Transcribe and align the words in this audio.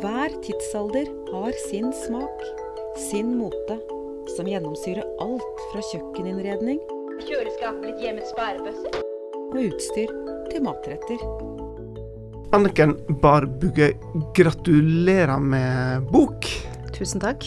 Hver 0.00 0.32
tidsalder 0.40 1.08
har 1.32 1.52
sin 1.68 1.90
smak, 1.92 2.44
sin 3.10 3.34
mote, 3.36 3.74
som 4.36 4.46
gjennomsyrer 4.48 5.04
alt 5.20 5.64
fra 5.68 5.82
kjøkkeninnredning 5.90 6.78
Kjøleskapet 7.26 7.82
blitt 7.82 7.98
hjemmets 8.00 8.30
sparebøsser? 8.32 9.02
og 9.52 9.58
utstyr 9.60 10.12
til 10.48 10.64
matretter. 10.64 11.24
Anniken 12.56 12.94
Barbugge, 13.20 13.90
gratulerer 14.36 15.42
med 15.44 16.06
bok. 16.08 16.48
Tusen 16.96 17.20
takk. 17.20 17.44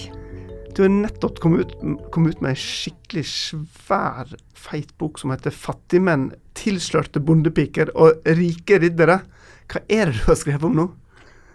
Du 0.77 0.84
har 0.84 0.93
nettopp 0.93 1.39
kommet 1.41 1.66
ut, 1.66 1.73
kom 2.14 2.27
ut 2.30 2.43
med 2.46 2.54
ei 2.54 2.62
skikkelig 2.62 3.25
svær, 3.32 4.36
feit 4.54 4.93
bok 5.02 5.18
som 5.18 5.34
heter 5.34 5.50
'Fattigmenn, 5.50 6.30
tilslørte 6.54 7.23
bondepiker 7.25 7.89
og 7.96 8.21
rike 8.25 8.77
riddere'. 8.86 9.23
Hva 9.66 9.82
er 9.89 10.12
det 10.12 10.21
du 10.21 10.30
har 10.30 10.38
skrevet 10.38 10.70
om 10.70 10.77
nå? 10.77 10.88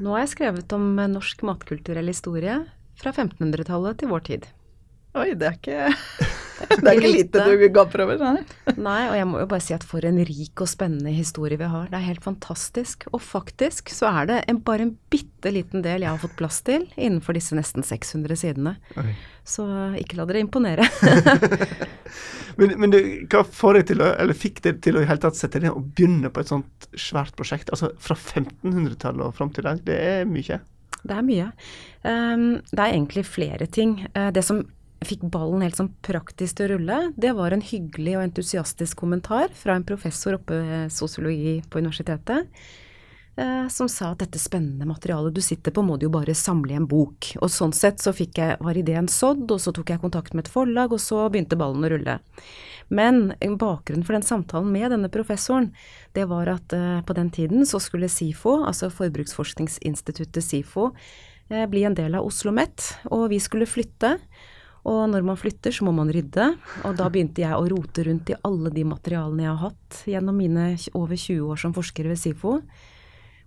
Nå 0.00 0.14
har 0.14 0.22
jeg 0.24 0.32
skrevet 0.32 0.72
om 0.72 0.94
eh, 0.96 1.10
norsk 1.12 1.42
matkulturell 1.44 2.08
historie 2.08 2.56
fra 3.00 3.12
1500-tallet 3.12 4.00
til 4.00 4.12
vår 4.12 4.26
tid. 4.30 4.46
Oi, 5.18 5.32
det 5.36 5.48
er 5.50 5.58
ikke 5.58 6.28
Det 6.68 6.84
er 6.84 6.98
ikke 6.98 7.12
lite 7.12 7.44
du 7.46 7.64
gaper 7.74 8.04
over, 8.04 8.20
nei. 8.20 8.74
Nei, 8.76 9.00
og 9.08 9.16
jeg 9.18 9.28
må 9.30 9.40
jo 9.42 9.48
bare 9.50 9.64
si 9.64 9.74
at 9.76 9.84
for 9.86 10.04
en 10.06 10.20
rik 10.28 10.62
og 10.62 10.68
spennende 10.70 11.12
historie 11.14 11.58
vi 11.60 11.68
har. 11.72 11.88
Det 11.90 11.98
er 11.98 12.06
helt 12.06 12.24
fantastisk. 12.24 13.06
Og 13.14 13.22
faktisk 13.24 13.92
så 13.94 14.10
er 14.10 14.30
det 14.30 14.38
en, 14.50 14.60
bare 14.64 14.86
en 14.86 14.94
bitte 15.12 15.52
liten 15.54 15.84
del 15.86 16.04
jeg 16.04 16.12
har 16.12 16.22
fått 16.22 16.36
plass 16.38 16.60
til 16.66 16.86
innenfor 16.96 17.36
disse 17.38 17.56
nesten 17.58 17.86
600 17.86 18.40
sidene. 18.42 18.76
Oi. 19.00 19.14
Så 19.50 19.64
ikke 19.98 20.20
la 20.20 20.28
dere 20.28 20.44
imponere. 20.44 20.86
Men, 22.60 22.74
men 22.82 22.92
du, 22.92 22.98
hva 23.30 23.40
får 23.46 23.78
deg 23.78 23.84
til 23.88 24.02
å, 24.04 24.10
eller 24.20 24.36
fikk 24.36 24.58
deg 24.66 24.80
til 24.84 24.98
å 24.98 25.04
i 25.04 25.06
hele 25.08 25.22
tatt 25.22 25.38
sette 25.38 25.56
deg 25.56 25.68
ned 25.68 25.78
og 25.78 25.92
begynne 25.96 26.28
på 26.32 26.42
et 26.42 26.50
sånt 26.50 26.88
svært 26.98 27.32
prosjekt? 27.38 27.70
Altså 27.72 27.92
fra 28.02 28.16
1500-tallet 28.18 29.22
og 29.24 29.36
fram 29.38 29.52
til 29.54 29.64
i 29.64 29.68
dag, 29.70 29.80
det 29.86 29.96
er 30.10 30.28
mye. 30.28 30.58
Det 31.00 31.16
er 31.16 31.24
mye. 31.24 31.46
Um, 32.04 32.44
det 32.68 32.82
er 32.82 32.90
egentlig 32.90 33.24
flere 33.28 33.70
ting. 33.70 34.00
Uh, 34.12 34.28
det 34.34 34.44
som 34.44 34.64
fikk 35.06 35.24
ballen 35.32 35.64
helt 35.64 35.78
sånn 35.78 35.94
praktisk 36.04 36.58
til 36.58 36.66
å 36.66 36.74
rulle, 36.74 36.98
det 37.16 37.32
var 37.36 37.54
en 37.54 37.64
hyggelig 37.64 38.18
og 38.18 38.26
entusiastisk 38.26 39.00
kommentar 39.00 39.52
fra 39.56 39.76
en 39.76 39.86
professor 39.86 40.36
oppe 40.36 40.58
ved 40.60 40.92
sosiologi 40.92 41.60
på 41.70 41.80
universitetet, 41.80 42.50
uh, 43.40 43.64
som 43.72 43.88
sa 43.88 44.10
at 44.12 44.20
dette 44.20 44.40
spennende 44.42 44.88
materialet 44.88 45.36
du 45.36 45.40
sitter 45.44 45.72
på, 45.72 45.84
må 45.86 45.96
du 45.96 46.06
jo 46.08 46.12
bare 46.18 46.36
samle 46.36 46.74
i 46.74 46.80
en 46.80 46.88
bok. 46.90 47.30
Og 47.40 47.48
sånn 47.52 47.72
sett 47.76 48.04
så 48.04 48.12
fikk 48.16 48.42
jeg, 48.42 48.58
var 48.60 48.76
ideen 48.76 49.08
sådd, 49.08 49.46
og 49.48 49.62
så 49.64 49.72
tok 49.76 49.94
jeg 49.94 50.04
kontakt 50.04 50.36
med 50.36 50.44
et 50.44 50.52
forlag, 50.52 50.92
og 50.92 51.00
så 51.00 51.24
begynte 51.32 51.58
ballen 51.60 51.88
å 51.88 51.92
rulle. 51.94 52.20
Men 52.92 53.32
bakgrunnen 53.40 54.04
for 54.04 54.18
den 54.18 54.26
samtalen 54.26 54.68
med 54.74 54.90
denne 54.92 55.08
professoren, 55.12 55.70
det 56.12 56.28
var 56.28 56.52
at 56.58 56.76
uh, 56.76 57.00
på 57.08 57.16
den 57.16 57.32
tiden 57.32 57.64
så 57.64 57.80
skulle 57.80 58.12
SIFO, 58.12 58.60
altså 58.68 58.92
Forbruksforskningsinstituttet 58.92 60.44
SIFO, 60.44 60.90
uh, 60.92 61.66
bli 61.72 61.88
en 61.88 61.96
del 61.96 62.20
av 62.20 62.28
Oslo 62.28 62.50
OsloMet, 62.52 62.90
og 63.16 63.30
vi 63.32 63.40
skulle 63.40 63.68
flytte. 63.68 64.18
Og 64.88 65.02
når 65.12 65.24
man 65.26 65.36
flytter, 65.36 65.74
så 65.74 65.84
må 65.84 65.92
man 65.92 66.08
rydde. 66.12 66.46
Og 66.88 66.94
da 66.96 67.08
begynte 67.12 67.42
jeg 67.42 67.52
å 67.52 67.66
rote 67.68 68.04
rundt 68.06 68.32
i 68.32 68.38
alle 68.46 68.72
de 68.72 68.86
materialene 68.88 69.44
jeg 69.44 69.52
har 69.52 69.66
hatt 69.68 70.00
gjennom 70.08 70.40
mine 70.40 70.70
over 70.96 71.18
20 71.18 71.52
år 71.52 71.60
som 71.60 71.76
forsker 71.76 72.08
ved 72.08 72.20
SIFO. 72.20 72.54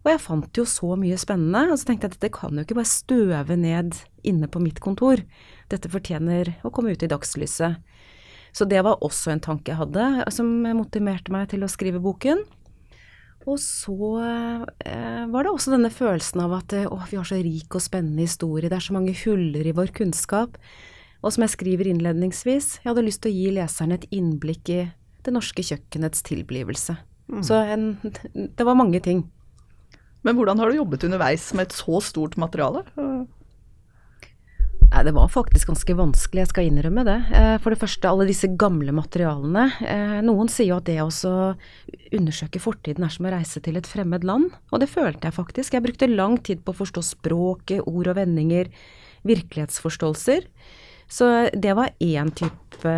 Og 0.04 0.12
jeg 0.12 0.20
fant 0.20 0.60
jo 0.60 0.66
så 0.68 0.98
mye 1.00 1.18
spennende, 1.20 1.64
og 1.72 1.80
så 1.80 1.88
tenkte 1.88 2.06
jeg 2.06 2.14
at 2.14 2.18
dette 2.20 2.36
kan 2.36 2.54
jo 2.54 2.66
ikke 2.66 2.78
bare 2.78 2.92
støve 2.92 3.58
ned 3.58 3.96
inne 4.28 4.50
på 4.52 4.62
mitt 4.62 4.82
kontor. 4.84 5.24
Dette 5.72 5.92
fortjener 5.92 6.58
å 6.62 6.72
komme 6.76 6.94
ut 6.94 7.06
i 7.06 7.10
dagslyset. 7.10 7.80
Så 8.54 8.68
det 8.70 8.84
var 8.86 9.02
også 9.02 9.32
en 9.34 9.42
tanke 9.42 9.72
jeg 9.72 9.80
hadde, 9.80 10.28
som 10.36 10.52
motiverte 10.78 11.34
meg 11.34 11.48
til 11.54 11.64
å 11.66 11.72
skrive 11.72 12.04
boken. 12.04 12.44
Og 13.50 13.58
så 13.60 13.96
eh, 14.22 15.24
var 15.32 15.44
det 15.44 15.52
også 15.52 15.74
denne 15.74 15.92
følelsen 15.92 16.44
av 16.46 16.54
at 16.60 16.76
å, 16.86 17.00
vi 17.10 17.18
har 17.18 17.28
så 17.28 17.40
rik 17.40 17.76
og 17.76 17.84
spennende 17.84 18.28
historie, 18.28 18.70
det 18.70 18.78
er 18.78 18.86
så 18.86 18.96
mange 18.96 19.16
huller 19.24 19.68
i 19.68 19.76
vår 19.76 19.92
kunnskap. 19.96 20.60
Og 21.24 21.32
som 21.32 21.46
jeg 21.46 21.54
skriver 21.56 21.88
innledningsvis, 21.88 22.82
jeg 22.84 22.90
hadde 22.90 23.06
lyst 23.06 23.24
til 23.24 23.32
å 23.32 23.38
gi 23.38 23.54
leserne 23.56 23.96
et 24.00 24.10
innblikk 24.12 24.72
i 24.74 24.82
det 25.24 25.32
norske 25.32 25.64
kjøkkenets 25.64 26.26
tilblivelse. 26.28 26.98
Mm. 27.32 27.44
Så 27.48 27.62
en, 27.64 27.86
det 28.36 28.68
var 28.68 28.76
mange 28.76 29.00
ting. 29.04 29.24
Men 30.24 30.36
hvordan 30.36 30.60
har 30.60 30.72
du 30.72 30.82
jobbet 30.82 31.06
underveis 31.08 31.48
med 31.56 31.70
et 31.70 31.78
så 31.78 32.02
stort 32.04 32.36
materiale? 32.40 32.84
Nei, 34.94 35.02
det 35.08 35.16
var 35.16 35.32
faktisk 35.32 35.72
ganske 35.72 35.96
vanskelig, 35.98 36.44
jeg 36.44 36.52
skal 36.52 36.68
innrømme 36.70 37.06
det. 37.08 37.16
Eh, 37.34 37.56
For 37.64 37.74
det 37.74 37.82
første, 37.82 38.06
alle 38.12 38.28
disse 38.30 38.52
gamle 38.62 38.94
materialene. 38.94 39.64
Eh, 39.82 40.20
Noen 40.28 40.52
sier 40.54 40.70
jo 40.70 40.78
at 40.78 40.86
det 40.86 41.00
å 41.02 41.10
undersøke 42.14 42.62
fortiden 42.62 43.08
er 43.08 43.16
som 43.16 43.26
å 43.26 43.34
reise 43.34 43.64
til 43.64 43.80
et 43.80 43.90
fremmed 43.90 44.28
land, 44.28 44.52
og 44.70 44.84
det 44.84 44.92
følte 44.92 45.28
jeg 45.28 45.40
faktisk. 45.40 45.74
Jeg 45.74 45.88
brukte 45.88 46.12
lang 46.12 46.38
tid 46.46 46.62
på 46.62 46.76
å 46.76 46.80
forstå 46.84 47.04
språket, 47.08 47.88
ord 47.90 48.12
og 48.12 48.20
vendinger, 48.20 48.70
virkelighetsforståelser. 49.26 50.46
Så 51.12 51.30
det 51.54 51.76
var 51.78 51.94
én 52.02 52.32
type 52.36 52.96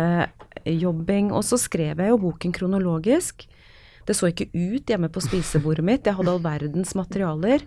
jobbing. 0.64 1.32
Og 1.32 1.44
så 1.46 1.58
skrev 1.60 2.00
jeg 2.00 2.12
jo 2.12 2.22
boken 2.22 2.54
kronologisk. 2.54 3.46
Det 4.06 4.14
så 4.14 4.30
ikke 4.30 4.50
ut 4.54 4.86
hjemme 4.86 5.10
på 5.10 5.22
spisebordet 5.24 5.84
mitt, 5.84 6.06
jeg 6.06 6.14
hadde 6.14 6.30
all 6.30 6.42
verdens 6.44 6.94
materialer. 6.94 7.64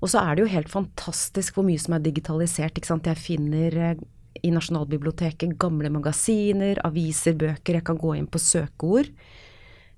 Og 0.00 0.10
så 0.12 0.20
er 0.20 0.36
det 0.36 0.44
jo 0.44 0.52
helt 0.52 0.72
fantastisk 0.72 1.56
hvor 1.56 1.66
mye 1.66 1.80
som 1.80 1.96
er 1.96 2.04
digitalisert. 2.04 2.76
ikke 2.76 2.88
sant? 2.88 3.08
Jeg 3.08 3.20
finner 3.20 3.76
eh, 3.76 4.02
i 4.44 4.52
Nasjonalbiblioteket 4.52 5.56
gamle 5.60 5.92
magasiner, 5.92 6.80
aviser, 6.84 7.36
bøker. 7.38 7.78
Jeg 7.78 7.86
kan 7.86 8.00
gå 8.00 8.14
inn 8.18 8.28
på 8.28 8.40
søkeord. 8.42 9.12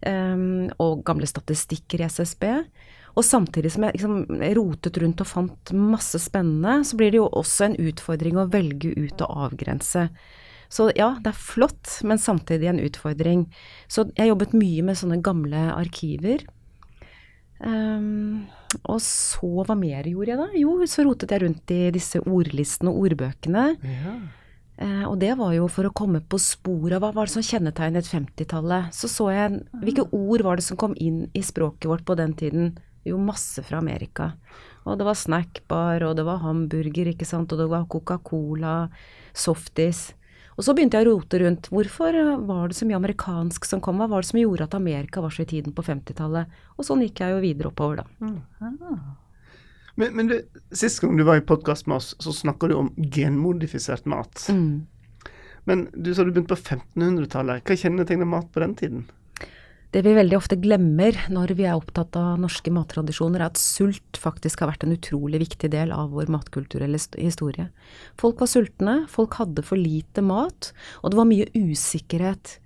Um, 0.06 0.68
og 0.82 1.00
gamle 1.08 1.26
statistikker 1.26 2.02
i 2.02 2.06
SSB. 2.10 2.44
Og 3.16 3.24
samtidig 3.24 3.72
som 3.72 3.86
jeg 3.86 3.96
liksom 3.96 4.42
rotet 4.58 4.98
rundt 5.00 5.22
og 5.24 5.28
fant 5.30 5.72
masse 5.72 6.20
spennende, 6.20 6.82
så 6.84 6.98
blir 6.98 7.14
det 7.14 7.20
jo 7.22 7.30
også 7.30 7.70
en 7.70 7.78
utfordring 7.88 8.36
å 8.36 8.48
velge 8.52 8.92
ut 8.92 9.24
og 9.24 9.46
avgrense. 9.48 10.10
Så 10.68 10.90
ja, 10.98 11.14
det 11.22 11.30
er 11.30 11.40
flott, 11.40 11.88
men 12.04 12.20
samtidig 12.20 12.68
en 12.68 12.82
utfordring. 12.82 13.46
Så 13.88 14.08
jeg 14.18 14.32
jobbet 14.32 14.56
mye 14.58 14.84
med 14.84 14.98
sånne 15.00 15.22
gamle 15.24 15.68
arkiver. 15.72 16.44
Um, 17.56 18.44
og 18.84 18.98
så, 19.00 19.48
hva 19.64 19.76
mer 19.78 20.04
gjorde 20.10 20.32
jeg 20.34 20.40
da? 20.42 20.48
Jo, 20.60 20.74
så 20.90 21.06
rotet 21.06 21.32
jeg 21.32 21.46
rundt 21.46 21.72
i 21.72 21.86
disse 21.94 22.20
ordlistene 22.20 22.92
og 22.92 23.06
ordbøkene. 23.06 23.68
Ja. 23.80 24.16
Uh, 24.76 25.04
og 25.08 25.14
det 25.22 25.32
var 25.38 25.54
jo 25.56 25.70
for 25.72 25.88
å 25.88 25.94
komme 25.96 26.20
på 26.20 26.36
sporet 26.42 26.98
av 26.98 27.06
hva 27.06 27.14
var 27.16 27.30
det 27.30 27.36
som 27.38 27.46
kjennetegnet 27.46 28.10
50-tallet. 28.10 28.92
Så 28.92 29.08
så 29.08 29.30
jeg 29.32 29.62
hvilke 29.80 30.04
ord 30.12 30.44
var 30.44 30.60
det 30.60 30.66
som 30.66 30.76
kom 30.76 30.92
inn 31.00 31.24
i 31.32 31.44
språket 31.46 31.88
vårt 31.88 32.04
på 32.04 32.18
den 32.18 32.36
tiden. 32.36 32.74
Jo, 33.06 33.18
masse 33.22 33.62
fra 33.64 33.78
Amerika. 33.78 34.32
Og 34.86 34.98
det 34.98 35.06
var 35.06 35.18
snackbar, 35.18 36.04
og 36.06 36.16
det 36.18 36.26
var 36.26 36.42
hamburger, 36.42 37.10
ikke 37.10 37.26
sant, 37.26 37.52
og 37.54 37.60
det 37.62 37.66
var 37.70 37.88
Coca-Cola, 37.90 38.76
softis. 39.34 40.08
Og 40.56 40.64
så 40.64 40.72
begynte 40.72 40.96
jeg 40.96 41.04
å 41.04 41.12
rote 41.12 41.40
rundt. 41.42 41.68
Hvorfor 41.68 42.16
var 42.48 42.70
det 42.70 42.78
så 42.78 42.86
mye 42.88 42.96
amerikansk 42.96 43.66
som 43.68 43.82
kom? 43.84 44.00
Hva 44.00 44.08
var 44.08 44.24
det 44.24 44.30
som 44.30 44.40
gjorde 44.40 44.66
at 44.70 44.76
Amerika 44.78 45.20
var 45.20 45.34
så 45.34 45.44
i 45.44 45.50
tiden 45.50 45.74
på 45.76 45.84
50-tallet? 45.84 46.52
Og 46.78 46.88
sånn 46.88 47.04
gikk 47.04 47.20
jeg 47.20 47.34
jo 47.34 47.42
videre 47.44 47.72
oppover, 47.72 48.02
da. 48.02 48.06
Men, 49.96 50.12
men 50.16 50.30
du, 50.30 50.36
sist 50.76 51.00
gang 51.00 51.16
du 51.16 51.24
var 51.28 51.40
i 51.40 51.44
podkast 51.44 51.88
med 51.88 51.98
oss, 51.98 52.14
så 52.20 52.32
snakka 52.32 52.70
du 52.70 52.76
om 52.76 52.90
genmodifisert 52.96 54.08
mat. 54.08 54.46
Mm. 54.52 54.86
Men 55.68 55.86
du 55.92 56.12
sa 56.14 56.24
du 56.24 56.32
begynte 56.32 56.54
på 56.54 56.60
1500-tallet. 56.62 57.64
Hva 57.66 57.78
kjennetegner 57.80 58.28
mat 58.28 58.48
på 58.54 58.62
den 58.62 58.76
tiden? 58.78 59.06
Det 59.94 60.02
vi 60.02 60.16
veldig 60.16 60.36
ofte 60.36 60.58
glemmer 60.60 61.16
når 61.32 61.54
vi 61.56 61.64
er 61.68 61.78
opptatt 61.78 62.16
av 62.18 62.40
norske 62.42 62.72
mattradisjoner, 62.74 63.40
er 63.40 63.52
at 63.52 63.60
sult 63.60 64.18
faktisk 64.20 64.60
har 64.60 64.72
vært 64.72 64.84
en 64.84 64.96
utrolig 64.96 65.40
viktig 65.44 65.70
del 65.72 65.94
av 65.94 66.10
vår 66.16 66.28
matkulturelle 66.32 66.98
historie. 67.16 67.68
Folk 68.20 68.42
var 68.42 68.50
sultne, 68.50 68.96
folk 69.12 69.38
hadde 69.40 69.64
for 69.64 69.80
lite 69.80 70.24
mat, 70.26 70.72
og 71.02 71.12
det 71.12 71.20
var 71.20 71.30
mye 71.30 71.48
usikkerhet. 71.54 72.58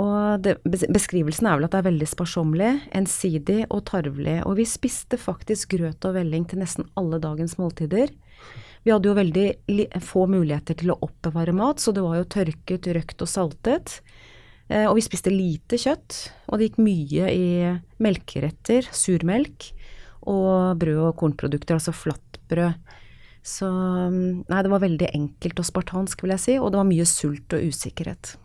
Og 0.00 0.42
det, 0.42 0.56
beskrivelsen 0.66 1.46
er 1.46 1.60
vel 1.60 1.68
at 1.68 1.76
det 1.76 1.82
er 1.84 1.90
veldig 1.92 2.08
sparsommelig, 2.10 2.72
ensidig 2.98 3.60
og 3.68 3.84
tarvelig. 3.92 4.40
Og 4.48 4.58
vi 4.58 4.66
spiste 4.66 5.20
faktisk 5.20 5.76
grøt 5.76 6.08
og 6.08 6.16
velling 6.16 6.48
til 6.50 6.64
nesten 6.64 6.88
alle 6.98 7.20
dagens 7.22 7.54
måltider. 7.60 8.10
Vi 8.84 8.92
hadde 8.92 9.08
jo 9.08 9.16
veldig 9.16 9.46
få 10.04 10.26
muligheter 10.28 10.76
til 10.80 10.92
å 10.92 10.98
oppbevare 11.06 11.54
mat, 11.56 11.80
så 11.80 11.94
det 11.94 12.02
var 12.04 12.18
jo 12.18 12.30
tørket, 12.34 12.90
røkt 12.96 13.22
og 13.22 13.30
saltet. 13.30 14.00
Eh, 14.70 14.86
og 14.88 14.96
vi 14.98 15.04
spiste 15.04 15.32
lite 15.32 15.78
kjøtt, 15.80 16.18
og 16.48 16.58
det 16.58 16.70
gikk 16.70 16.82
mye 16.84 17.30
i 17.32 17.46
melkeretter, 18.02 18.88
surmelk, 18.94 19.70
og 20.24 20.80
brød 20.80 21.02
og 21.10 21.16
kornprodukter, 21.20 21.76
altså 21.76 21.92
flatbrød. 21.92 22.78
Så 23.44 23.68
mm, 23.68 24.46
nei, 24.48 24.60
det 24.64 24.70
var 24.72 24.80
veldig 24.80 25.10
enkelt 25.12 25.58
og 25.60 25.66
spartansk, 25.68 26.22
vil 26.24 26.32
jeg 26.32 26.44
si, 26.46 26.54
og 26.56 26.72
det 26.72 26.80
var 26.80 26.88
mye 26.88 27.04
sult 27.08 27.56
og 27.56 27.66
usikkerhet. 27.68 28.38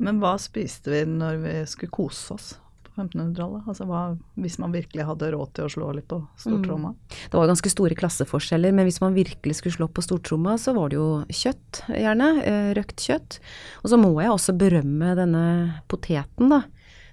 Men 0.00 0.22
hva 0.22 0.38
spiste 0.40 0.94
vi 0.94 1.02
når 1.10 1.42
vi 1.42 1.58
skulle 1.68 1.92
kose 1.92 2.38
oss 2.38 2.54
1500-tallet? 2.96 3.66
Altså 3.68 3.86
hva, 3.88 4.02
hvis 4.40 4.58
man 4.62 4.72
virkelig 4.74 5.06
hadde 5.06 5.30
råd 5.34 5.52
til 5.56 5.66
å 5.66 5.72
slå 5.72 5.90
litt 5.96 6.08
på 6.08 6.18
stortromma? 6.40 6.94
Det 7.30 7.36
var 7.36 7.50
ganske 7.50 7.72
store 7.72 7.94
klasseforskjeller, 7.98 8.72
men 8.72 8.88
hvis 8.88 9.00
man 9.04 9.14
virkelig 9.16 9.58
skulle 9.60 9.76
slå 9.76 9.88
på 9.92 10.04
stortromma, 10.04 10.56
så 10.58 10.74
var 10.76 10.90
det 10.90 10.96
jo 10.98 11.08
kjøtt, 11.28 11.82
gjerne. 11.92 12.30
eh, 12.42 12.70
Røkt 12.76 13.04
kjøtt. 13.04 13.38
Og 13.84 13.90
så 13.92 14.00
må 14.00 14.14
jeg 14.20 14.32
også 14.32 14.56
berømme 14.58 15.14
denne 15.18 15.44
poteten, 15.88 16.48
da. 16.50 16.62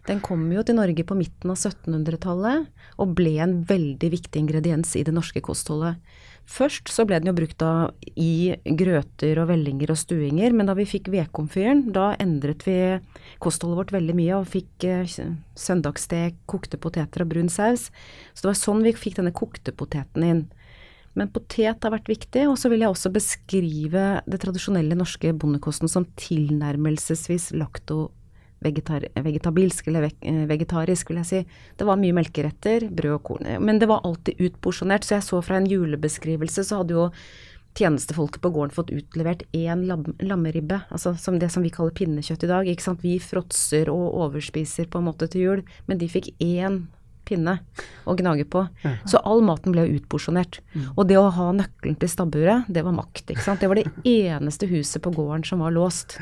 Den 0.07 0.19
kom 0.19 0.51
jo 0.51 0.59
til 0.67 0.75
Norge 0.75 1.03
på 1.07 1.15
midten 1.15 1.51
av 1.53 1.55
1700-tallet 1.55 2.65
og 2.99 3.13
ble 3.15 3.37
en 3.39 3.61
veldig 3.63 4.09
viktig 4.11 4.41
ingrediens 4.41 4.95
i 4.99 5.03
det 5.07 5.13
norske 5.15 5.39
kostholdet. 5.39 5.95
Først 6.49 6.89
så 6.91 7.05
ble 7.07 7.21
den 7.21 7.29
jo 7.31 7.35
brukt 7.37 7.55
da 7.61 7.89
i 8.19 8.53
grøter 8.77 9.39
og 9.41 9.47
vellinger 9.49 9.93
og 9.93 9.99
stuinger, 9.99 10.51
men 10.51 10.67
da 10.67 10.75
vi 10.77 10.85
fikk 10.87 11.07
vedkomfyren, 11.13 11.85
da 11.95 12.11
endret 12.21 12.65
vi 12.67 12.75
kostholdet 13.43 13.79
vårt 13.79 13.93
veldig 13.95 14.15
mye 14.17 14.41
og 14.41 14.49
fikk 14.51 14.87
eh, 14.89 15.15
søndagsstek, 15.55 16.41
kokte 16.51 16.79
poteter 16.81 17.23
og 17.23 17.31
brun 17.31 17.51
saus. 17.51 17.87
Så 18.33 18.43
det 18.43 18.51
var 18.51 18.59
sånn 18.59 18.83
vi 18.83 18.95
fikk 18.97 19.21
denne 19.21 19.33
kokte 19.35 19.71
poteten 19.71 20.27
inn. 20.27 20.43
Men 21.17 21.29
potet 21.31 21.85
har 21.85 21.93
vært 21.93 22.09
viktig, 22.09 22.47
og 22.49 22.57
så 22.59 22.71
vil 22.73 22.83
jeg 22.83 22.91
også 22.91 23.13
beskrive 23.13 24.05
det 24.25 24.39
tradisjonelle 24.41 24.97
norske 24.97 25.31
bondekosten 25.37 25.91
som 25.91 26.07
tilnærmelsesvis 26.19 27.51
lakto-vegetabilsk, 28.63 29.87
eller 29.91 30.09
eh, 30.09 30.43
vegetarisk, 30.49 31.11
vil 31.11 31.21
jeg 31.21 31.29
si. 31.29 31.41
Det 31.77 31.87
var 31.87 32.01
mye 32.01 32.17
melkeretter, 32.17 32.89
brød 32.89 33.17
og 33.17 33.23
korn. 33.29 33.49
Men 33.63 33.81
det 33.81 33.89
var 33.91 34.03
alltid 34.07 34.41
utporsjonert, 34.49 35.07
så 35.07 35.17
jeg 35.17 35.27
så 35.29 35.41
fra 35.45 35.59
en 35.59 35.69
julebeskrivelse, 35.69 36.65
så 36.67 36.81
hadde 36.81 36.97
jo 36.97 37.09
tjenestefolket 37.73 38.41
på 38.41 38.51
gården 38.53 38.73
fått 38.75 38.91
utlevert 38.93 39.41
én 39.57 39.87
lam 39.89 40.05
lammeribbe, 40.21 40.83
altså 40.93 41.15
som 41.17 41.39
det 41.41 41.49
som 41.49 41.63
vi 41.65 41.71
kaller 41.73 41.95
pinnekjøtt 41.97 42.45
i 42.45 42.51
dag. 42.51 42.67
ikke 42.69 42.85
sant? 42.85 43.05
Vi 43.05 43.17
fråtser 43.21 43.89
og 43.89 44.13
overspiser 44.27 44.89
på 44.89 45.01
en 45.01 45.09
måte 45.09 45.29
til 45.31 45.47
jul, 45.47 45.63
men 45.87 45.97
de 45.97 46.11
fikk 46.11 46.35
én 46.37 46.83
pinne 47.25 47.57
å 48.05 48.15
gnage 48.19 48.45
på. 48.51 48.65
Så 49.09 49.21
all 49.23 49.43
maten 49.45 49.73
ble 49.75 49.87
utporsjonert. 49.95 50.59
Mm. 50.73 50.87
Og 50.95 51.07
det 51.09 51.19
å 51.19 51.29
ha 51.33 51.49
nøkkelen 51.55 51.97
til 51.99 52.11
stabburet, 52.11 52.67
det 52.67 52.83
var 52.85 52.95
makt. 52.95 53.25
ikke 53.31 53.45
sant? 53.45 53.63
Det 53.63 53.71
var 53.71 53.79
det 53.79 53.87
eneste 54.03 54.67
huset 54.71 55.03
på 55.03 55.13
gården 55.15 55.45
som 55.47 55.63
var 55.63 55.75
låst. 55.75 56.19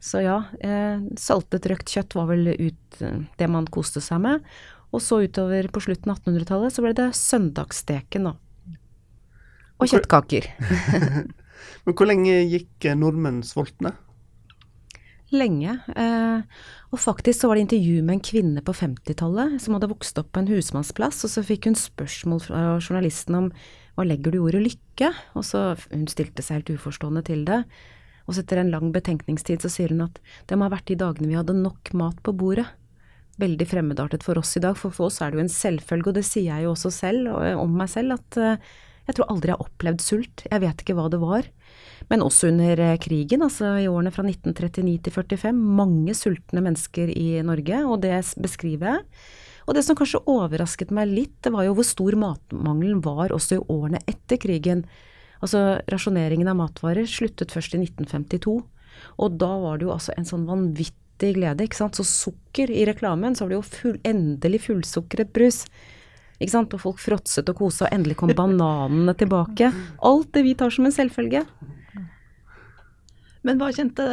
Så 0.00 0.22
ja, 0.24 0.38
eh, 0.64 1.02
saltet 1.20 1.68
røkt 1.68 1.92
kjøtt 1.92 2.16
var 2.16 2.30
vel 2.30 2.54
ut, 2.56 3.00
det 3.00 3.48
man 3.52 3.68
koste 3.68 4.02
seg 4.04 4.22
med. 4.24 4.46
Og 4.90 5.04
så 5.04 5.20
utover 5.22 5.68
på 5.70 5.82
slutten 5.84 6.10
av 6.10 6.22
1800-tallet 6.22 6.74
så 6.74 6.84
ble 6.84 6.94
det 6.96 7.10
søndagssteken, 7.18 8.30
da. 8.30 8.78
Og 9.80 9.92
kjøttkaker. 9.92 10.48
Men 11.84 11.96
hvor 11.96 12.08
lenge 12.08 12.40
gikk 12.48 12.88
nordmenn 12.98 13.44
sultne? 13.46 13.94
lenge. 15.34 15.76
Eh, 15.96 16.40
og 16.90 17.00
faktisk 17.00 17.40
så 17.40 17.50
var 17.50 17.58
det 17.58 17.66
intervju 17.68 18.02
med 18.02 18.16
en 18.16 18.24
kvinne 18.24 18.64
på 18.66 18.74
50-tallet 18.74 19.60
som 19.62 19.76
hadde 19.76 19.90
vokst 19.90 20.18
opp 20.20 20.32
på 20.34 20.42
en 20.42 20.50
husmannsplass, 20.50 21.22
og 21.26 21.32
så 21.32 21.44
fikk 21.46 21.70
hun 21.70 21.78
spørsmål 21.78 22.42
fra 22.44 22.64
journalisten 22.80 23.38
om 23.38 23.48
hva 23.96 24.06
legger 24.06 24.32
du 24.32 24.40
i 24.40 24.44
ordet 24.48 24.64
lykke? 24.64 25.12
Og 25.38 25.46
så 25.46 25.74
hun 25.90 26.06
stilte 26.10 26.44
seg 26.44 26.60
helt 26.60 26.74
uforstående 26.78 27.24
til 27.26 27.44
det. 27.48 27.62
Og 28.30 28.36
så 28.36 28.44
etter 28.44 28.60
en 28.62 28.70
lang 28.70 28.92
betenkningstid 28.94 29.64
så 29.64 29.68
sier 29.72 29.90
hun 29.90 30.04
at 30.04 30.20
det 30.46 30.54
må 30.54 30.68
ha 30.68 30.74
vært 30.76 30.86
de 30.86 31.00
dagene 31.00 31.26
vi 31.26 31.34
hadde 31.34 31.56
nok 31.58 31.90
mat 31.98 32.20
på 32.22 32.34
bordet. 32.38 32.68
Veldig 33.42 33.66
fremmedartet 33.66 34.22
for 34.22 34.38
oss 34.38 34.54
i 34.54 34.62
dag, 34.62 34.76
for 34.78 34.94
for 34.94 35.08
oss 35.08 35.18
er 35.18 35.32
det 35.32 35.40
jo 35.40 35.46
en 35.48 35.50
selvfølge, 35.50 36.12
og 36.12 36.18
det 36.20 36.26
sier 36.28 36.46
jeg 36.46 36.68
jo 36.68 36.76
også 36.76 36.92
selv 36.94 37.32
om 37.58 37.74
meg 37.74 37.90
selv, 37.90 38.20
at 38.20 38.38
eh, 38.38 38.70
jeg 39.08 39.16
tror 39.18 39.32
aldri 39.32 39.50
jeg 39.50 39.58
har 39.58 39.66
opplevd 39.66 40.04
sult. 40.04 40.44
Jeg 40.46 40.62
vet 40.62 40.84
ikke 40.84 40.94
hva 40.94 41.08
det 41.10 41.18
var. 41.18 41.48
Men 42.12 42.22
også 42.22 42.52
under 42.52 42.84
eh, 42.84 42.98
krigen, 43.02 43.42
altså 43.42 43.72
i 43.80 43.88
årene 43.90 44.12
fra 44.14 44.22
1939 44.28 44.96
til 45.08 45.16
45. 45.16 45.62
Mange 45.80 46.14
sultne 46.14 46.62
mennesker 46.62 47.10
i 47.10 47.28
Norge, 47.46 47.82
og 47.82 48.04
det 48.04 48.20
beskriver 48.38 48.92
jeg. 48.92 49.04
Og 49.66 49.74
det 49.74 49.82
som 49.86 49.98
kanskje 49.98 50.22
overrasket 50.30 50.94
meg 50.94 51.10
litt, 51.10 51.36
det 51.42 51.52
var 51.54 51.66
jo 51.66 51.74
hvor 51.78 51.86
stor 51.86 52.14
matmangelen 52.18 53.02
var 53.02 53.34
også 53.34 53.58
i 53.58 53.64
årene 53.70 54.02
etter 54.10 54.38
krigen. 54.42 54.86
Altså 55.40 55.80
rasjoneringen 55.90 56.50
av 56.52 56.58
matvarer 56.58 57.08
sluttet 57.08 57.54
først 57.54 57.76
i 57.76 57.82
1952. 57.82 58.58
Og 59.20 59.38
da 59.40 59.50
var 59.62 59.80
det 59.80 59.88
jo 59.88 59.94
altså 59.94 60.14
en 60.16 60.28
sånn 60.28 60.44
vanvittig 60.48 61.34
glede, 61.38 61.64
ikke 61.64 61.80
sant. 61.80 61.96
Så 61.96 62.06
sukker 62.08 62.72
i 62.72 62.84
reklamen, 62.88 63.36
så 63.36 63.46
var 63.46 63.54
det 63.54 63.60
jo 63.60 63.66
full, 63.70 63.98
endelig 64.06 64.64
fullsukret 64.68 65.32
brus. 65.36 65.64
Ikke 66.40 66.54
sant? 66.54 66.76
Og 66.76 66.84
folk 66.84 67.00
fråtset 67.02 67.48
og 67.52 67.60
kosa, 67.60 67.88
og 67.88 67.96
endelig 67.96 68.18
kom 68.20 68.32
bananene 68.42 69.16
tilbake. 69.18 69.72
Alt 70.10 70.32
det 70.36 70.44
vi 70.46 70.56
tar 70.58 70.72
som 70.74 70.88
en 70.88 70.96
selvfølge. 70.96 71.44
Men 73.46 73.56
hva 73.56 73.70
kjente, 73.72 74.04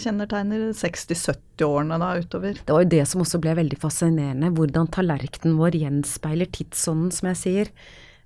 kjennetegner 0.00 0.70
60-70-årene 0.72 1.98
da 2.00 2.14
utover? 2.16 2.56
Det 2.64 2.72
var 2.72 2.86
jo 2.86 2.92
det 2.94 3.02
som 3.10 3.20
også 3.20 3.40
ble 3.44 3.52
veldig 3.58 3.76
fascinerende, 3.82 4.48
hvordan 4.56 4.88
tallerkenen 4.94 5.58
vår 5.60 5.76
gjenspeiler 5.76 6.48
tidsånden, 6.56 7.12
som 7.12 7.28
jeg 7.28 7.40
sier. 7.42 7.72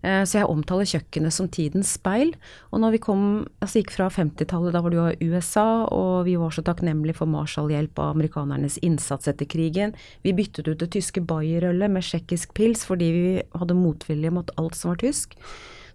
Eh, 0.03 0.23
så 0.27 0.41
jeg 0.41 0.51
omtaler 0.51 0.89
kjøkkenet 0.89 1.35
som 1.35 1.49
tidens 1.53 1.95
speil. 1.99 2.33
Og 2.71 2.83
når 2.83 2.97
vi 2.97 3.03
kom, 3.07 3.27
altså 3.63 3.83
gikk 3.83 3.95
fra 3.95 4.09
50-tallet, 4.13 4.75
da 4.75 4.83
var 4.83 4.95
det 4.95 5.01
jo 5.01 5.33
USA, 5.33 5.67
og 5.87 6.27
vi 6.27 6.37
var 6.41 6.55
så 6.55 6.65
takknemlige 6.67 7.21
for 7.21 7.31
Marshall-hjelp 7.31 7.99
og 8.03 8.17
amerikanernes 8.17 8.81
innsats 8.83 9.31
etter 9.31 9.49
krigen. 9.49 9.95
Vi 10.27 10.35
byttet 10.37 10.71
ut 10.71 10.81
det 10.83 10.91
tyske 10.97 11.23
Bayer-ølet 11.27 11.93
med 11.93 12.07
tsjekkisk 12.07 12.57
pils 12.59 12.87
fordi 12.89 13.13
vi 13.15 13.29
hadde 13.55 13.79
motvilje 13.79 14.33
mot 14.35 14.51
alt 14.59 14.79
som 14.79 14.93
var 14.93 15.03
tysk. 15.03 15.39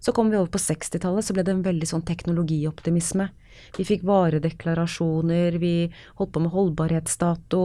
Så 0.00 0.14
kom 0.14 0.30
vi 0.30 0.38
over 0.38 0.50
på 0.54 0.60
60-tallet, 0.62 1.26
så 1.26 1.34
ble 1.34 1.42
det 1.44 1.52
en 1.56 1.64
veldig 1.66 1.88
sånn 1.90 2.04
teknologioptimisme. 2.06 3.28
Vi 3.74 3.86
fikk 3.86 4.04
varedeklarasjoner, 4.06 5.58
vi 5.58 5.90
holdt 6.20 6.34
på 6.36 6.42
med 6.44 6.54
holdbarhetsdato, 6.54 7.62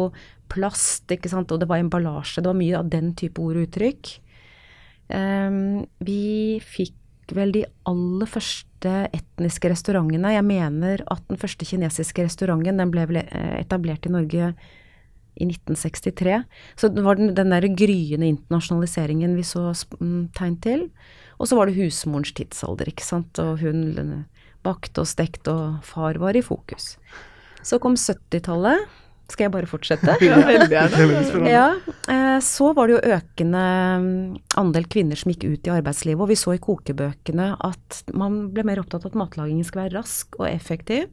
plast, 0.49 1.05
ikke 1.13 1.29
sant, 1.29 1.53
og 1.53 1.61
det 1.61 1.69
var 1.69 1.81
emballasje. 1.81 2.41
Det 2.41 2.49
var 2.49 2.57
mye 2.57 2.79
av 2.79 2.89
den 2.93 3.13
type 3.17 3.41
ord 3.41 3.59
og 3.61 3.67
uttrykk. 3.67 4.15
Um, 5.11 5.83
vi 6.03 6.59
fikk 6.63 6.95
vel 7.33 7.53
de 7.55 7.63
aller 7.87 8.29
første 8.29 8.93
etniske 9.15 9.71
restaurantene. 9.71 10.35
Jeg 10.35 10.45
mener 10.47 11.03
at 11.11 11.23
den 11.29 11.39
første 11.39 11.67
kinesiske 11.67 12.25
restauranten 12.25 12.81
den 12.81 12.91
ble 12.91 13.23
eh, 13.23 13.53
etablert 13.61 14.05
i 14.07 14.11
Norge 14.13 14.53
i 15.33 15.47
1963. 15.47 16.43
Så 16.77 16.89
det 16.93 17.03
var 17.05 17.17
den, 17.17 17.33
den 17.37 17.53
der 17.53 17.67
gryende 17.73 18.27
internasjonaliseringen 18.27 19.37
vi 19.39 19.45
så 19.47 19.71
mm, 19.99 20.33
tegn 20.37 20.57
til. 20.63 20.87
Og 21.39 21.49
så 21.49 21.57
var 21.57 21.67
det 21.67 21.77
husmorens 21.79 22.33
tidsalder, 22.37 22.91
ikke 22.91 23.07
sant. 23.07 23.39
Og 23.41 23.63
hun 23.63 24.25
bakte 24.63 25.03
og 25.03 25.09
stekte, 25.09 25.51
og 25.51 25.87
far 25.87 26.19
var 26.21 26.37
i 26.37 26.43
fokus. 26.45 26.97
Så 27.63 27.79
kom 27.81 27.95
70-tallet. 27.99 28.83
Skal 29.31 29.47
jeg 29.47 29.53
bare 29.53 29.69
fortsette? 29.69 30.17
ja, 30.27 30.37
veldig 30.45 30.69
gjerne. 30.73 31.47
Ja, 31.49 31.67
eh, 32.11 32.37
så 32.43 32.73
var 32.75 32.89
det 32.89 32.97
jo 32.97 33.15
økende 33.15 33.63
mm, 34.03 34.13
andel 34.59 34.87
kvinner 34.91 35.19
som 35.19 35.31
gikk 35.31 35.45
ut 35.47 35.69
i 35.69 35.73
arbeidslivet, 35.73 36.21
og 36.21 36.31
vi 36.31 36.37
så 36.39 36.55
i 36.57 36.61
kokebøkene 36.61 37.53
at 37.63 38.03
man 38.13 38.49
ble 38.53 38.67
mer 38.67 38.83
opptatt 38.83 39.07
av 39.07 39.13
at 39.13 39.19
matlagingen 39.23 39.67
skal 39.67 39.85
være 39.85 40.01
rask 40.01 40.39
og 40.41 40.49
effektiv. 40.51 41.07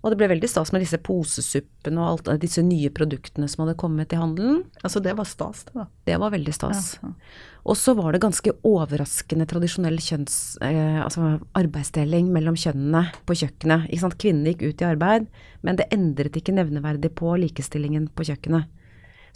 Og 0.00 0.12
det 0.12 0.16
ble 0.16 0.30
veldig 0.30 0.48
stas 0.48 0.70
med 0.72 0.80
disse 0.80 0.96
posesuppene 1.04 2.00
og 2.00 2.22
alt 2.30 2.40
disse 2.40 2.62
nye 2.64 2.88
produktene 2.94 3.48
som 3.52 3.66
hadde 3.66 3.76
kommet 3.80 4.14
i 4.14 4.20
handelen. 4.20 4.62
Altså 4.80 5.02
det 5.04 5.12
var 5.18 5.28
stas, 5.28 5.66
det 5.68 5.76
da? 5.76 5.84
Det 6.08 6.16
var 6.22 6.32
veldig 6.32 6.54
stas. 6.56 6.94
Ja, 7.02 7.10
ja. 7.10 7.50
Og 7.68 7.76
så 7.76 7.92
var 7.98 8.14
det 8.16 8.22
ganske 8.24 8.54
overraskende 8.64 9.44
tradisjonell 9.50 10.00
kjønns... 10.00 10.56
Eh, 10.64 10.96
altså 11.04 11.34
arbeidsdeling 11.58 12.30
mellom 12.32 12.56
kjønnene 12.56 13.10
på 13.28 13.36
kjøkkenet. 13.42 13.90
Ikke 13.90 14.04
sant? 14.06 14.18
Kvinnene 14.22 14.54
gikk 14.54 14.64
ut 14.70 14.84
i 14.84 14.88
arbeid, 14.88 15.28
men 15.66 15.76
det 15.76 15.90
endret 15.92 16.40
ikke 16.40 16.56
nevneverdig 16.56 17.12
på 17.20 17.36
likestillingen 17.44 18.08
på 18.16 18.30
kjøkkenet. 18.30 18.72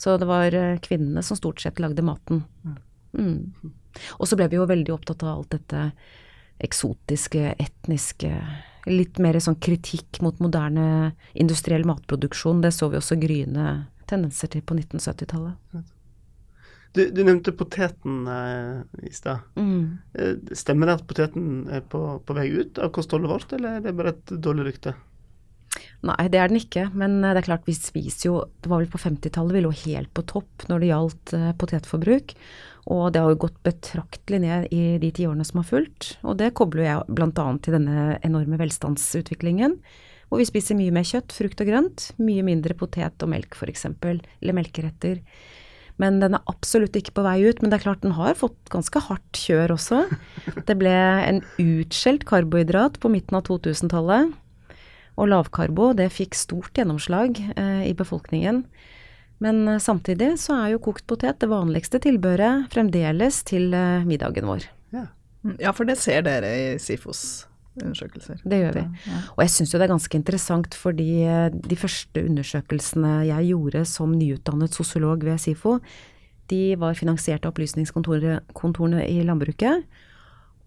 Så 0.00 0.16
det 0.16 0.32
var 0.32 0.56
eh, 0.56 0.80
kvinnene 0.80 1.22
som 1.22 1.36
stort 1.36 1.60
sett 1.60 1.82
lagde 1.82 2.02
maten. 2.06 2.46
Mm. 3.12 3.52
Og 4.16 4.28
så 4.28 4.40
ble 4.40 4.48
vi 4.48 4.56
jo 4.56 4.70
veldig 4.72 4.96
opptatt 4.96 5.22
av 5.26 5.36
alt 5.36 5.52
dette 5.54 5.90
eksotiske, 6.64 7.52
etniske 7.60 8.32
litt 8.90 9.18
mer 9.22 9.38
sånn 9.40 9.58
kritikk 9.62 10.20
mot 10.24 10.38
moderne 10.44 11.14
industriell 11.32 11.86
matproduksjon. 11.88 12.62
Det 12.64 12.72
så 12.74 12.90
vi 12.92 13.00
også 13.00 13.18
gryende 13.20 13.86
tendenser 14.10 14.52
til 14.52 14.64
på 14.66 14.76
1970-tallet. 14.76 15.82
Du, 16.94 17.00
du, 17.10 17.24
nevnte 17.26 17.50
poteten 17.58 18.28
eh, 18.30 18.82
i 19.02 19.10
stad. 19.10 19.42
Mm. 19.58 19.96
Eh, 20.14 20.36
stemmer 20.54 20.86
det 20.86 21.00
at 21.00 21.08
poteten 21.10 21.64
er 21.66 21.82
på, 21.90 22.04
på, 22.22 22.36
vei 22.36 22.46
ut 22.54 22.78
av 22.78 22.92
kostholdet 22.94 23.32
vårt, 23.32 23.54
eller 23.56 23.80
er 23.80 23.82
det 23.82 23.96
bare 23.98 24.12
et 24.14 24.34
dårlig 24.44 24.68
rykte? 24.68 24.94
Nei, 26.06 26.28
det 26.30 26.38
er 26.38 26.52
den 26.52 26.60
ikke. 26.60 26.86
Men 26.94 27.18
eh, 27.24 27.32
det 27.34 27.42
er 27.42 27.48
klart 27.48 27.66
vi 27.66 27.74
spiser 27.74 28.28
jo 28.28 28.36
Det 28.62 28.70
var 28.70 28.84
vel 28.84 28.92
på 28.92 29.00
50-tallet 29.02 29.56
vi 29.56 29.64
lå 29.64 29.72
helt 29.84 30.12
på 30.14 30.22
topp 30.30 30.68
når 30.70 30.84
det 30.84 30.92
gjaldt 30.92 31.34
eh, 31.34 31.50
potetforbruk. 31.58 32.36
Og 32.92 33.12
det 33.14 33.22
har 33.22 33.32
jo 33.32 33.42
gått 33.46 33.56
betraktelig 33.64 34.40
ned 34.42 34.72
i 34.74 34.98
de 35.00 35.10
ti 35.14 35.24
årene 35.28 35.46
som 35.48 35.62
har 35.62 35.68
fulgt. 35.68 36.14
Og 36.22 36.36
det 36.40 36.52
kobler 36.58 36.84
jeg 36.84 37.16
bl.a. 37.16 37.46
til 37.64 37.78
denne 37.78 38.18
enorme 38.26 38.58
velstandsutviklingen. 38.60 39.78
Hvor 40.28 40.40
vi 40.40 40.48
spiser 40.48 40.76
mye 40.76 40.92
mer 40.92 41.06
kjøtt, 41.08 41.32
frukt 41.32 41.62
og 41.64 41.70
grønt. 41.70 42.10
Mye 42.20 42.44
mindre 42.44 42.76
potet 42.76 43.24
og 43.24 43.30
melk 43.32 43.56
f.eks. 43.56 43.86
Eller 43.88 44.56
melkeretter. 44.56 45.22
Men 46.02 46.18
den 46.20 46.34
er 46.36 46.50
absolutt 46.50 46.96
ikke 46.98 47.14
på 47.16 47.24
vei 47.24 47.38
ut. 47.46 47.62
Men 47.62 47.72
det 47.72 47.78
er 47.78 47.86
klart 47.86 48.04
den 48.04 48.16
har 48.18 48.36
fått 48.36 48.58
ganske 48.72 49.04
hardt 49.08 49.40
kjør 49.40 49.76
også. 49.78 50.04
Det 50.68 50.76
ble 50.80 50.94
en 51.24 51.40
utskjelt 51.62 52.26
karbohydrat 52.28 52.98
på 53.00 53.12
midten 53.12 53.38
av 53.38 53.46
2000-tallet. 53.48 54.34
Og 55.14 55.30
lavkarbo, 55.30 55.92
det 55.96 56.10
fikk 56.10 56.34
stort 56.34 56.74
gjennomslag 56.76 57.38
eh, 57.54 57.84
i 57.86 57.94
befolkningen. 57.96 58.64
Men 59.44 59.64
eh, 59.68 59.80
samtidig 59.82 60.34
så 60.40 60.56
er 60.62 60.74
jo 60.74 60.82
kokt 60.84 61.06
potet 61.10 61.42
det 61.42 61.50
vanligste 61.52 62.00
tilbehøret 62.02 62.70
fremdeles 62.72 63.42
til 63.48 63.74
eh, 63.76 64.06
middagen 64.08 64.48
vår. 64.48 64.68
Ja, 64.94 65.08
mm, 65.44 65.58
ja 65.62 65.74
for 65.76 65.88
det 65.88 65.98
ser 66.00 66.24
dere 66.26 66.54
i 66.54 66.70
SIFOs 66.82 67.44
undersøkelser. 67.82 68.40
Det 68.46 68.60
gjør 68.60 68.76
vi. 68.78 68.84
Og 69.34 69.42
jeg 69.42 69.52
syns 69.56 69.72
jo 69.74 69.80
det 69.80 69.88
er 69.88 69.94
ganske 69.96 70.18
interessant 70.18 70.76
fordi 70.78 71.10
eh, 71.26 71.50
de 71.52 71.78
første 71.78 72.24
undersøkelsene 72.24 73.14
jeg 73.30 73.50
gjorde 73.52 73.84
som 73.90 74.14
nyutdannet 74.14 74.76
sosiolog 74.76 75.26
ved 75.26 75.42
SIFO, 75.42 75.78
de 76.52 76.74
var 76.76 76.96
finansiert 76.96 77.46
av 77.46 77.54
opplysningskontorene 77.54 79.06
i 79.08 79.22
landbruket. 79.24 79.84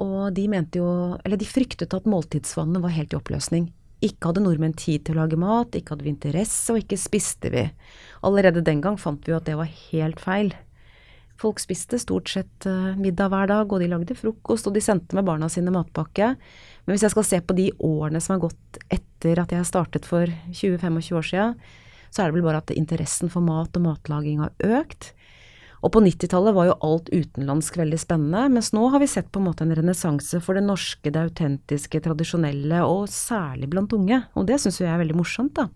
Og 0.02 0.34
de 0.34 0.46
mente 0.50 0.78
jo 0.78 1.18
Eller 1.26 1.38
de 1.38 1.46
fryktet 1.50 1.94
at 1.94 2.10
måltidsvannet 2.10 2.82
var 2.82 2.94
helt 2.94 3.14
i 3.14 3.18
oppløsning. 3.18 3.72
Ikke 4.06 4.30
hadde 4.30 4.44
nordmenn 4.46 4.76
tid 4.78 5.06
til 5.06 5.18
å 5.18 5.24
lage 5.24 5.40
mat, 5.42 5.74
ikke 5.74 5.96
hadde 5.96 6.06
vi 6.06 6.14
interesse, 6.14 6.74
og 6.74 6.84
ikke 6.84 7.00
spiste 7.02 7.50
vi. 7.54 7.64
Allerede 8.26 8.66
den 8.66 8.82
gang 8.82 8.98
fant 9.02 9.26
vi 9.28 9.34
jo 9.34 9.42
at 9.42 9.48
det 9.50 9.58
var 9.60 9.70
helt 9.70 10.22
feil. 10.24 10.54
Folk 11.38 11.60
spiste 11.62 12.00
stort 12.02 12.32
sett 12.34 12.66
uh, 12.66 12.96
middag 12.98 13.30
hver 13.30 13.50
dag, 13.52 13.70
og 13.70 13.82
de 13.82 13.90
lagde 13.92 14.18
frokost, 14.18 14.66
og 14.66 14.74
de 14.74 14.82
sendte 14.82 15.18
med 15.18 15.28
barna 15.28 15.50
sine 15.54 15.74
matpakke. 15.74 16.32
Men 16.86 16.96
hvis 16.96 17.06
jeg 17.06 17.14
skal 17.14 17.28
se 17.30 17.42
på 17.46 17.58
de 17.58 17.68
årene 17.78 18.22
som 18.24 18.36
har 18.38 18.48
gått 18.48 18.80
etter 18.90 19.44
at 19.44 19.54
jeg 19.54 19.70
startet 19.70 20.08
for 20.10 20.26
20-25 20.50 21.20
år 21.20 21.28
siden, 21.30 21.60
så 22.10 22.24
er 22.24 22.30
det 22.30 22.38
vel 22.40 22.48
bare 22.48 22.64
at 22.64 22.74
interessen 22.74 23.30
for 23.30 23.46
mat 23.46 23.76
og 23.78 23.86
matlaging 23.86 24.42
har 24.42 24.56
økt. 24.82 25.12
Og 25.86 25.92
på 25.94 26.02
90-tallet 26.02 26.56
var 26.58 26.72
jo 26.72 26.78
alt 26.88 27.12
utenlandsk 27.14 27.78
veldig 27.78 28.00
spennende, 28.02 28.48
mens 28.56 28.72
nå 28.74 28.88
har 28.90 29.04
vi 29.04 29.10
sett 29.12 29.30
på 29.30 29.42
en 29.42 29.46
måte 29.52 29.66
en 29.68 29.76
renessanse 29.78 30.42
for 30.42 30.58
det 30.58 30.66
norske, 30.66 31.12
det 31.14 31.22
autentiske, 31.22 32.02
tradisjonelle, 32.08 32.82
og 32.82 33.06
særlig 33.14 33.70
blant 33.76 33.94
unge. 33.94 34.24
Og 34.34 34.48
det 34.50 34.58
syns 34.64 34.82
jeg 34.82 34.90
er 34.90 35.04
veldig 35.04 35.20
morsomt, 35.20 35.54
da. 35.60 35.68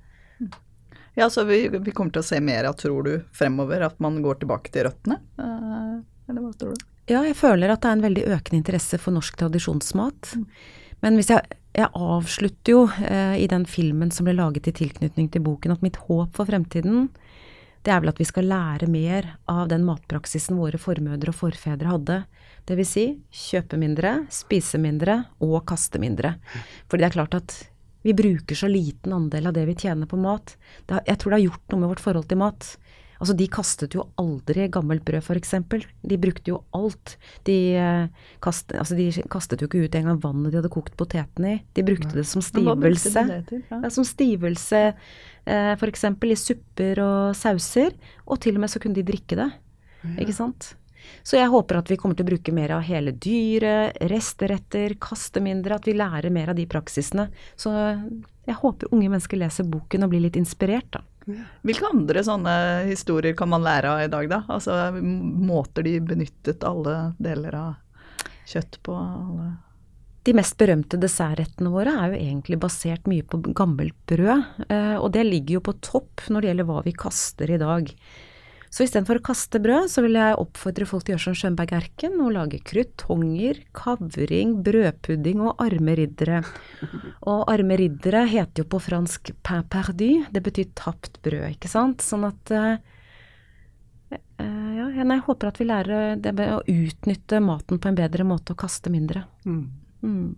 Ja, 1.20 1.30
så 1.30 1.44
vi, 1.44 1.65
vi, 1.68 1.91
kommer 1.91 2.13
til 2.15 2.24
å 2.24 2.27
se 2.27 2.39
mer 2.44 2.70
av, 2.70 2.77
tror 2.80 3.03
du, 3.08 3.13
fremover, 3.36 3.84
at 3.84 3.98
man 4.03 4.22
går 4.24 4.41
tilbake 4.44 4.72
til 4.72 4.88
røttene? 4.88 5.20
Eh, 5.39 5.96
eller 6.32 6.46
hva 6.46 6.51
tror 6.56 6.77
du? 6.77 6.86
Ja, 7.12 7.24
jeg 7.25 7.36
føler 7.36 7.74
at 7.74 7.82
det 7.84 7.89
er 7.89 7.98
en 7.98 8.06
veldig 8.06 8.27
økende 8.38 8.62
interesse 8.62 9.00
for 9.01 9.15
norsk 9.15 9.39
tradisjonsmat. 9.41 10.36
Mm. 10.38 10.46
Men 11.03 11.18
hvis 11.18 11.32
jeg, 11.34 11.58
jeg 11.75 11.89
avslutter 11.91 12.75
jo 12.75 12.86
eh, 13.03 13.36
i 13.41 13.50
den 13.51 13.65
filmen 13.68 14.13
som 14.15 14.27
ble 14.27 14.38
laget 14.38 14.70
i 14.72 14.75
tilknytning 14.84 15.27
til 15.34 15.44
boken, 15.44 15.75
at 15.75 15.84
mitt 15.84 16.00
håp 16.08 16.38
for 16.38 16.48
fremtiden 16.48 17.10
det 17.82 17.89
er 17.89 18.01
vel 18.03 18.12
at 18.12 18.20
vi 18.22 18.27
skal 18.30 18.46
lære 18.46 18.86
mer 18.94 19.25
av 19.50 19.65
den 19.72 19.82
matpraksisen 19.88 20.60
våre 20.60 20.77
formødre 20.77 21.34
og 21.34 21.38
forfedre 21.39 21.89
hadde. 21.89 22.20
Det 22.70 22.77
vil 22.77 22.86
si 22.86 23.06
kjøpe 23.34 23.80
mindre, 23.82 24.20
spise 24.30 24.77
mindre 24.82 25.24
og 25.41 25.63
kaste 25.70 25.98
mindre. 26.01 26.36
Fordi 26.86 27.01
det 27.01 27.10
er 27.10 27.15
klart 27.15 27.38
at 27.39 27.56
vi 28.01 28.15
bruker 28.17 28.58
så 28.58 28.70
liten 28.72 29.13
andel 29.13 29.51
av 29.51 29.53
det 29.58 29.67
vi 29.70 29.77
tjener 29.77 30.10
på 30.10 30.20
mat. 30.22 30.55
Har, 30.89 31.03
jeg 31.08 31.22
tror 31.22 31.31
det 31.31 31.39
har 31.39 31.48
gjort 31.50 31.74
noe 31.74 31.84
med 31.84 31.93
vårt 31.93 32.03
forhold 32.03 32.27
til 32.31 32.41
mat. 32.41 32.74
Altså, 33.22 33.36
de 33.38 33.46
kastet 33.53 33.93
jo 33.93 34.08
aldri 34.17 34.65
gammelt 34.74 35.03
brød, 35.05 35.22
f.eks. 35.22 35.53
De 36.10 36.17
brukte 36.17 36.50
jo 36.50 36.63
alt. 36.74 37.20
De, 37.46 37.58
eh, 37.77 38.31
kast, 38.41 38.74
altså, 38.74 38.98
de 38.98 39.12
kastet 39.29 39.62
jo 39.62 39.70
ikke 39.70 39.84
ut 39.86 39.98
engang 40.00 40.17
vannet 40.24 40.50
de 40.50 40.58
hadde 40.58 40.74
kokt 40.74 40.98
potetene 40.98 41.53
i. 41.53 41.60
De 41.77 41.86
brukte 41.86 42.15
det 42.17 42.25
som 42.25 42.41
stivelse. 42.41 43.13
Det 43.29 43.39
til, 43.51 43.62
ja? 43.70 43.84
Ja, 43.86 43.93
som 43.93 44.08
stivelse 44.10 44.81
eh, 44.89 45.74
f.eks. 45.77 46.08
i 46.10 46.39
supper 46.41 47.03
og 47.05 47.38
sauser. 47.38 47.93
Og 48.25 48.41
til 48.41 48.58
og 48.58 48.65
med 48.65 48.74
så 48.74 48.81
kunne 48.81 48.98
de 48.98 49.05
drikke 49.05 49.38
det. 49.38 49.51
Ja. 50.01 50.15
Ikke 50.25 50.34
sant? 50.34 50.74
Så 51.24 51.38
jeg 51.38 51.51
håper 51.51 51.79
at 51.79 51.91
vi 51.91 51.98
kommer 52.00 52.17
til 52.17 52.25
å 52.25 52.31
bruke 52.31 52.53
mer 52.55 52.74
av 52.77 52.84
hele 52.88 53.13
dyret, 53.13 54.00
resteretter, 54.12 54.98
kaste 55.01 55.43
mindre, 55.43 55.77
at 55.77 55.88
vi 55.89 55.96
lærer 55.98 56.34
mer 56.34 56.53
av 56.53 56.60
de 56.60 56.67
praksisene. 56.70 57.27
Så 57.60 57.74
jeg 57.74 58.60
håper 58.62 58.91
unge 58.91 59.10
mennesker 59.10 59.41
leser 59.41 59.70
boken 59.70 60.05
og 60.05 60.13
blir 60.13 60.25
litt 60.27 60.39
inspirert, 60.39 60.91
da. 60.98 61.05
Hvilke 61.62 61.86
andre 61.86 62.24
sånne 62.25 62.53
historier 62.88 63.36
kan 63.38 63.51
man 63.51 63.62
lære 63.62 63.91
av 63.91 64.00
i 64.03 64.10
dag, 64.12 64.29
da? 64.31 64.39
Altså 64.50 64.77
måter 65.01 65.86
de 65.86 66.00
benyttet 66.01 66.65
alle 66.65 67.12
deler 67.22 67.60
av 67.60 68.08
kjøtt 68.50 68.81
på? 68.84 68.96
alle 68.98 69.51
de 70.27 70.34
mest 70.38 70.58
berømte 70.60 71.00
dessertrettene 71.01 71.72
våre 71.74 71.93
er 71.98 72.12
jo 72.12 72.20
egentlig 72.20 72.60
basert 72.62 73.08
mye 73.10 73.25
på 73.25 73.39
gammelt 73.58 73.96
brød, 74.10 74.43
eh, 74.67 74.98
og 75.00 75.10
det 75.15 75.24
ligger 75.25 75.58
jo 75.58 75.63
på 75.65 75.77
topp 75.81 76.27
når 76.29 76.43
det 76.43 76.51
gjelder 76.51 76.67
hva 76.70 76.84
vi 76.86 76.93
kaster 76.93 77.50
i 77.50 77.58
dag. 77.62 77.89
Så 78.72 78.86
istedenfor 78.86 79.20
å 79.20 79.24
kaste 79.25 79.60
brød, 79.60 79.90
så 79.92 80.00
vil 80.06 80.16
jeg 80.16 80.38
oppfordre 80.40 80.86
folk 80.88 81.04
til 81.04 81.12
å 81.12 81.16
gjøre 81.18 81.25
som 81.25 81.36
Skjønberg 81.36 81.74
Erken 81.75 82.13
og 82.24 82.32
lage 82.38 82.62
krutonger, 82.63 83.60
kavring, 83.75 84.54
brødpudding 84.63 85.42
og 85.44 85.60
armeriddere. 85.60 86.40
Og 87.28 87.51
armeriddere 87.51 88.24
heter 88.32 88.63
jo 88.63 88.70
på 88.72 88.80
fransk 88.88 89.34
pain 89.44 89.68
perdu, 89.68 90.24
det 90.32 90.44
betyr 90.46 90.72
tapt 90.80 91.20
brød, 91.25 91.50
ikke 91.58 91.72
sant. 91.72 92.06
Sånn 92.06 92.24
at 92.30 92.56
uh, 92.56 92.80
ja, 94.40 94.88
jeg 94.96 95.20
håper 95.28 95.51
at 95.51 95.60
vi 95.60 95.68
lærer 95.68 96.16
det 96.24 96.32
med 96.40 96.56
å 96.56 96.63
utnytte 96.63 97.44
maten 97.44 97.82
på 97.82 97.92
en 97.92 98.00
bedre 98.00 98.24
måte 98.28 98.56
og 98.56 98.63
kaste 98.63 98.94
mindre. 98.94 99.25
Mm. 99.44 99.66
Mm. 100.01 100.30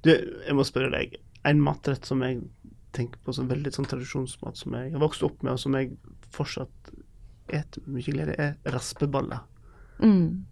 Du, 0.00 0.12
jeg 0.14 0.56
må 0.56 0.64
spørre 0.64 0.94
deg. 0.96 1.20
En 1.46 1.60
matrett 1.62 2.08
som 2.08 2.24
jeg 2.24 2.40
tenker 2.96 3.20
på 3.20 3.36
som 3.36 3.52
veldig 3.52 3.74
sånn 3.76 3.88
tradisjonsmat, 3.92 4.56
som 4.56 4.72
jeg 4.80 4.94
har 4.94 5.04
vokst 5.04 5.24
opp 5.26 5.44
med, 5.44 5.52
og 5.52 5.60
som 5.60 5.76
jeg 5.76 5.92
fortsatt 6.32 6.96
et 7.48 7.80
mye 7.86 8.12
glede, 8.12 8.36
er 8.38 8.74
raspeballer. 8.74 9.42
Mm. 10.02 10.46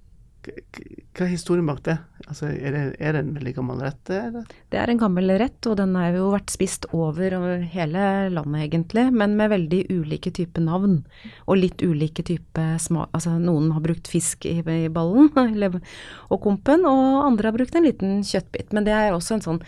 Hva 0.45 1.25
er 1.25 1.31
historien 1.31 1.67
bak 1.67 1.81
det? 1.87 1.95
Altså, 2.27 2.51
er, 2.53 2.75
det 2.75 2.83
er 3.01 3.17
det 3.17 3.23
en 3.23 3.33
veldig 3.37 3.53
gammel 3.57 3.81
rett? 3.85 4.11
Eller? 4.13 4.45
Det 4.73 4.81
er 4.81 4.93
en 4.93 5.01
gammel 5.01 5.33
rett, 5.41 5.69
og 5.71 5.79
den 5.81 5.95
har 5.97 6.17
jo 6.17 6.29
vært 6.35 6.53
spist 6.53 6.85
over 6.97 7.37
hele 7.73 8.05
landet 8.35 8.67
egentlig, 8.67 9.07
men 9.15 9.39
med 9.39 9.53
veldig 9.55 9.81
ulike 9.95 10.35
typer 10.37 10.67
navn. 10.67 10.99
Og 11.47 11.61
litt 11.63 11.85
ulike 11.85 12.27
typer 12.27 12.77
smak. 12.83 13.09
Altså 13.17 13.39
noen 13.41 13.73
har 13.75 13.85
brukt 13.85 14.11
fisk 14.11 14.45
i, 14.51 14.59
i 14.61 14.93
ballen 14.93 15.33
og 16.33 16.39
kompen, 16.45 16.85
og 16.89 17.25
andre 17.25 17.51
har 17.51 17.57
brukt 17.57 17.81
en 17.81 17.89
liten 17.89 18.23
kjøttbit. 18.27 18.77
Men 18.77 18.89
det 18.89 18.97
er 18.97 19.17
også 19.17 19.39
en 19.39 19.47
sånn 19.49 19.65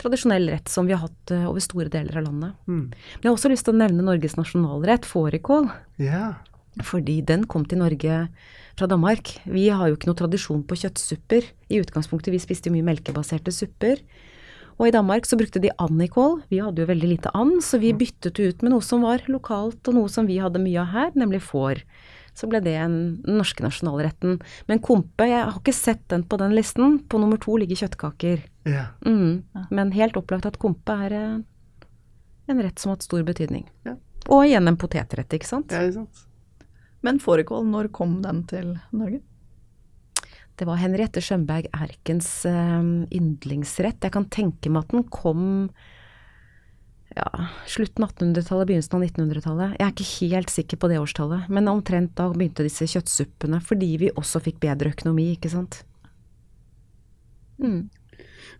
tradisjonell 0.00 0.50
rett 0.52 0.68
som 0.68 0.88
vi 0.88 0.92
har 0.92 1.06
hatt 1.06 1.32
uh, 1.32 1.46
over 1.50 1.62
store 1.64 1.92
deler 1.92 2.20
av 2.20 2.26
landet. 2.28 2.56
Mm. 2.68 2.90
Men 2.92 3.22
jeg 3.22 3.30
har 3.30 3.36
også 3.36 3.52
lyst 3.52 3.68
til 3.68 3.76
å 3.76 3.80
nevne 3.80 4.04
Norges 4.04 4.36
nasjonalrett, 4.36 5.08
fårikål. 5.08 5.70
Yeah. 6.00 6.36
Fordi 6.84 7.20
den 7.24 7.46
kom 7.48 7.64
til 7.64 7.80
Norge 7.80 8.26
fra 8.76 8.88
Danmark. 8.90 9.32
Vi 9.48 9.68
har 9.72 9.88
jo 9.88 9.96
ikke 9.96 10.10
noe 10.10 10.18
tradisjon 10.18 10.64
på 10.68 10.76
kjøttsupper. 10.82 11.46
I 11.72 11.80
utgangspunktet 11.80 12.34
vi 12.34 12.42
spiste 12.42 12.72
mye 12.72 12.84
melkebaserte 12.84 13.54
supper. 13.54 14.02
Og 14.76 14.90
i 14.90 14.92
Danmark 14.92 15.24
så 15.24 15.38
brukte 15.40 15.62
de 15.62 15.72
andikål. 15.80 16.42
Vi 16.52 16.60
hadde 16.60 16.84
jo 16.84 16.90
veldig 16.90 17.08
lite 17.08 17.32
and, 17.34 17.62
så 17.64 17.80
vi 17.80 17.94
byttet 17.96 18.36
ut 18.36 18.60
med 18.60 18.74
noe 18.74 18.84
som 18.84 19.06
var 19.06 19.24
lokalt, 19.32 19.80
og 19.88 19.96
noe 19.96 20.12
som 20.12 20.28
vi 20.28 20.36
hadde 20.42 20.60
mye 20.60 20.82
av 20.82 20.92
her, 20.92 21.16
nemlig 21.16 21.40
får. 21.46 21.80
Så 22.36 22.48
ble 22.50 22.60
det 22.60 22.74
den 22.76 22.98
norske 23.24 23.64
nasjonalretten. 23.64 24.36
Men 24.68 24.82
kompe, 24.84 25.24
jeg 25.24 25.40
har 25.40 25.56
ikke 25.56 25.72
sett 25.72 26.04
den 26.12 26.26
på 26.28 26.36
den 26.42 26.52
listen. 26.52 26.98
På 27.08 27.16
nummer 27.22 27.40
to 27.40 27.56
ligger 27.56 27.80
kjøttkaker. 27.80 28.44
Ja. 28.68 28.90
Mm. 29.06 29.46
Men 29.72 29.94
helt 29.96 30.18
opplagt 30.20 30.44
at 30.44 30.60
kompe 30.60 30.92
er 31.06 31.16
eh, 31.16 31.38
en 32.52 32.60
rett 32.60 32.76
som 32.76 32.92
har 32.92 32.98
hatt 32.98 33.08
stor 33.08 33.24
betydning. 33.24 33.64
Ja. 33.88 33.96
Og 34.28 34.44
igjen 34.44 34.68
en 34.68 34.76
potetrett, 34.76 35.32
ikke 35.32 35.48
sant? 35.48 35.72
Ja, 35.72 35.86
ikke 35.86 36.02
sant. 36.02 36.26
Men 37.06 37.22
fårikål, 37.22 37.66
når 37.70 37.92
kom 37.94 38.18
den 38.24 38.42
til 38.50 38.74
Norge? 38.96 39.22
Det 40.56 40.64
var 40.64 40.80
Henriette 40.80 41.20
Skjønberg 41.22 41.68
Erkens 41.76 42.30
uh, 42.48 43.04
yndlingsrett. 43.12 44.00
Jeg 44.02 44.14
kan 44.14 44.26
tenke 44.32 44.72
meg 44.72 44.86
at 44.86 44.94
den 44.94 45.04
kom 45.12 45.44
ja, 47.16 47.46
slutten 47.68 48.04
1800-tallet, 48.04 48.68
begynnelsen 48.68 48.96
av 48.98 49.04
1900-tallet. 49.04 49.76
Jeg 49.78 49.86
er 49.86 49.92
ikke 49.94 50.32
helt 50.34 50.52
sikker 50.52 50.80
på 50.80 50.90
det 50.90 50.98
årstallet, 51.00 51.50
men 51.52 51.70
omtrent 51.70 52.16
da 52.18 52.28
begynte 52.32 52.66
disse 52.66 52.88
kjøttsuppene, 52.92 53.60
fordi 53.64 53.92
vi 54.02 54.10
også 54.16 54.42
fikk 54.44 54.58
bedre 54.64 54.92
økonomi, 54.92 55.30
ikke 55.36 55.52
sant. 55.52 55.82
Mm. 57.60 57.86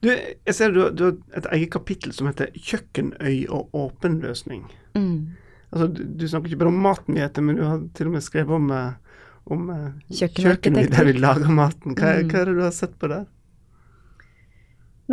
Du, 0.05 0.09
jeg 0.13 0.55
ser 0.57 0.73
du, 0.73 0.87
du, 0.93 1.05
har 1.09 1.41
et 1.41 1.49
eget 1.57 1.73
kapittel 1.73 2.13
som 2.17 2.29
heter 2.29 2.53
'Kjøkkenøy 2.53 3.49
og 3.53 3.75
åpen 3.77 4.21
løsning'. 4.25 4.69
Mm. 4.97 5.37
Altså, 5.77 5.91
du, 5.93 6.03
du, 6.17 6.25
snakker 6.29 6.49
ikke 6.49 6.63
bare 6.65 6.73
om 6.73 6.83
maten 6.87 7.17
vi 7.17 7.21
spiser, 7.21 7.45
men 7.45 7.59
du 7.59 7.65
har 7.67 7.81
til 7.97 8.09
og 8.09 8.15
med 8.17 8.25
skrevet 8.25 8.57
om, 8.57 8.71
eh, 8.73 9.25
om 9.53 9.73
eh, 9.75 10.21
kjøkkenet 10.25 10.93
der 10.95 11.09
vi 11.09 11.17
lager 11.19 11.51
maten. 11.53 11.93
Hva, 11.93 12.15
mm. 12.17 12.31
hva 12.31 12.39
er 12.41 12.49
det 12.49 12.55
du 12.57 12.63
har 12.65 12.73
sett 12.77 12.95
på 12.97 13.11
der? 13.13 13.27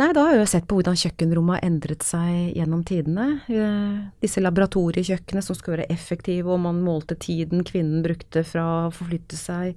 Nei, 0.00 0.08
da 0.16 0.24
har 0.24 0.32
jeg 0.34 0.40
jo 0.40 0.46
sett 0.50 0.64
på 0.66 0.78
hvordan 0.78 0.96
kjøkkenrommet 0.98 1.60
har 1.60 1.68
endret 1.68 2.02
seg 2.02 2.56
gjennom 2.56 2.80
tidene. 2.88 3.28
Eh, 3.46 4.00
disse 4.24 4.42
laboratoriekjøkkenene 4.42 5.44
som 5.44 5.58
skulle 5.58 5.82
være 5.82 5.92
effektive, 5.92 6.48
og 6.50 6.64
man 6.64 6.80
målte 6.82 7.18
tiden 7.20 7.62
kvinnen 7.68 8.00
brukte 8.06 8.42
fra 8.48 8.64
å 8.88 8.90
forflytte 8.96 9.38
seg 9.38 9.76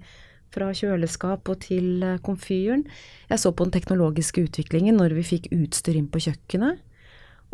fra 0.55 0.71
kjøleskap 0.71 1.51
og 1.51 1.61
til 1.67 2.07
komfyren. 2.23 2.87
Jeg 3.27 3.43
så 3.43 3.51
på 3.51 3.67
den 3.67 3.75
teknologiske 3.75 4.47
utviklingen 4.47 4.95
når 4.97 5.19
vi 5.19 5.29
fikk 5.35 5.51
utstyr 5.51 5.99
inn 5.99 6.07
på 6.09 6.23
kjøkkenet. 6.23 6.79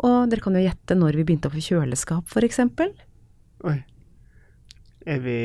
Og 0.02 0.30
dere 0.30 0.42
kan 0.42 0.56
jo 0.56 0.62
gjette 0.64 0.96
når 0.98 1.20
vi 1.20 1.26
begynte 1.26 1.50
å 1.50 1.54
få 1.54 1.62
kjøleskap, 1.62 2.26
f.eks. 2.26 2.60
Oi. 3.64 3.78
Er 5.08 5.22
vi 5.24 5.38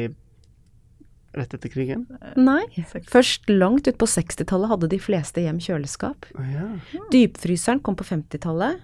rett 1.35 1.53
etter 1.55 1.71
krigen? 1.71 2.05
Nei. 2.39 2.63
Først 3.11 3.49
langt 3.51 3.87
ut 3.87 3.99
på 4.01 4.09
60-tallet 4.09 4.71
hadde 4.73 4.91
de 4.91 4.99
fleste 5.01 5.43
hjem 5.43 5.59
kjøleskap. 5.63 6.29
Oh, 6.35 6.45
ja. 6.47 6.69
Dypfryseren 7.13 7.83
kom 7.85 7.97
på 7.99 8.07
50-tallet. 8.07 8.79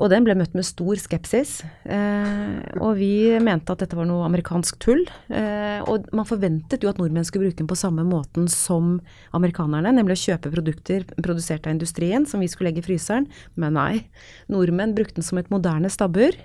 Og 0.00 0.08
den 0.08 0.24
ble 0.24 0.32
møtt 0.38 0.54
med 0.56 0.64
stor 0.64 0.96
skepsis. 0.96 1.58
Eh, 1.84 2.54
og 2.80 2.94
vi 2.96 3.36
mente 3.44 3.74
at 3.74 3.82
dette 3.82 3.98
var 3.98 4.06
noe 4.08 4.24
amerikansk 4.24 4.78
tull. 4.80 5.02
Eh, 5.28 5.82
og 5.84 6.08
man 6.16 6.28
forventet 6.28 6.80
jo 6.80 6.88
at 6.88 7.00
nordmenn 7.00 7.26
skulle 7.28 7.50
bruke 7.50 7.60
den 7.60 7.68
på 7.68 7.76
samme 7.76 8.06
måten 8.08 8.48
som 8.48 8.94
amerikanerne, 9.36 9.92
nemlig 9.92 10.16
å 10.16 10.22
kjøpe 10.22 10.54
produkter 10.54 11.04
produsert 11.18 11.68
av 11.68 11.76
industrien 11.76 12.24
som 12.24 12.40
vi 12.40 12.48
skulle 12.48 12.70
legge 12.70 12.80
i 12.80 12.88
fryseren. 12.88 13.28
Men 13.60 13.76
nei, 13.76 14.06
nordmenn 14.48 14.96
brukte 14.96 15.20
den 15.20 15.28
som 15.28 15.40
et 15.42 15.52
moderne 15.52 15.92
stabbur. 15.92 16.38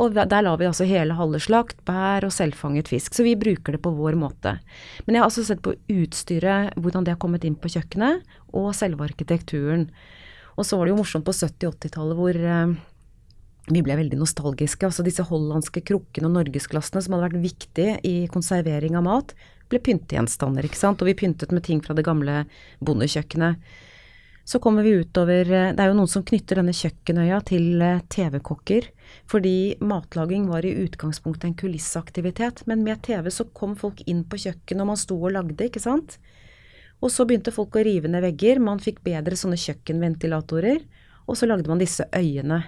Og 0.00 0.16
der 0.16 0.44
la 0.44 0.54
vi 0.56 0.68
altså 0.68 0.86
hele 0.88 1.16
halveslakt, 1.18 1.82
bær 1.88 2.24
og 2.24 2.32
selvfanget 2.32 2.88
fisk. 2.88 3.12
Så 3.16 3.26
vi 3.26 3.36
bruker 3.38 3.76
det 3.76 3.82
på 3.84 3.92
vår 3.92 4.16
måte. 4.16 4.56
Men 5.04 5.16
jeg 5.16 5.22
har 5.22 5.28
altså 5.28 5.44
sett 5.44 5.60
på 5.64 5.74
utstyret, 5.92 6.72
hvordan 6.80 7.04
det 7.04 7.14
har 7.14 7.20
kommet 7.20 7.44
inn 7.44 7.58
på 7.60 7.72
kjøkkenet, 7.74 8.24
og 8.56 8.72
selve 8.76 9.04
arkitekturen. 9.04 9.90
Og 10.56 10.66
så 10.66 10.78
var 10.78 10.86
det 10.86 10.94
jo 10.94 11.02
morsomt 11.02 11.26
på 11.26 11.36
70-80-tallet 11.36 12.18
hvor 12.18 12.36
eh, 12.36 12.72
vi 13.70 13.84
ble 13.84 13.98
veldig 14.00 14.18
nostalgiske. 14.20 14.88
Altså 14.88 15.04
disse 15.06 15.26
hollandske 15.28 15.84
krukkene 15.86 16.30
og 16.30 16.36
norgesglassene 16.38 17.04
som 17.04 17.16
hadde 17.16 17.28
vært 17.28 17.44
viktige 17.44 17.98
i 18.06 18.16
konservering 18.32 18.96
av 18.98 19.06
mat, 19.06 19.36
ble 19.70 19.82
pyntegjenstander, 19.84 20.66
ikke 20.66 20.80
sant. 20.80 21.02
Og 21.02 21.10
vi 21.10 21.18
pyntet 21.18 21.52
med 21.54 21.64
ting 21.66 21.84
fra 21.84 21.94
det 21.96 22.06
gamle 22.08 22.44
bondekjøkkenet. 22.84 23.60
Så 24.50 24.58
kommer 24.58 24.82
vi 24.82 24.90
utover 24.90 25.52
eh, 25.52 25.68
Det 25.74 25.82
er 25.82 25.92
jo 25.92 25.94
noen 25.94 26.10
som 26.10 26.24
knytter 26.26 26.58
denne 26.58 26.72
kjøkkenøya 26.74 27.36
til 27.46 27.82
eh, 27.86 28.00
TV-kokker. 28.10 28.88
Fordi 29.30 29.76
matlaging 29.78 30.48
var 30.50 30.66
i 30.66 30.72
utgangspunktet 30.88 31.46
en 31.46 31.54
kulisseaktivitet. 31.60 32.64
Men 32.66 32.82
med 32.82 32.98
TV 33.06 33.30
så 33.30 33.46
kom 33.54 33.76
folk 33.78 34.02
inn 34.10 34.24
på 34.26 34.40
kjøkkenet, 34.42 34.82
og 34.82 34.90
man 34.90 34.98
sto 34.98 35.20
og 35.20 35.36
lagde, 35.36 35.70
ikke 35.70 35.84
sant. 35.84 36.18
Og 36.98 37.14
så 37.14 37.28
begynte 37.30 37.54
folk 37.54 37.78
å 37.78 37.86
rive 37.86 38.10
ned 38.10 38.26
vegger. 38.26 38.58
Man 38.58 38.82
fikk 38.82 38.98
bedre 39.06 39.38
sånne 39.38 39.60
kjøkkenventilatorer. 39.68 40.82
Og 41.30 41.38
så 41.38 41.46
lagde 41.46 41.70
man 41.70 41.86
disse 41.86 42.10
øyene. 42.10 42.64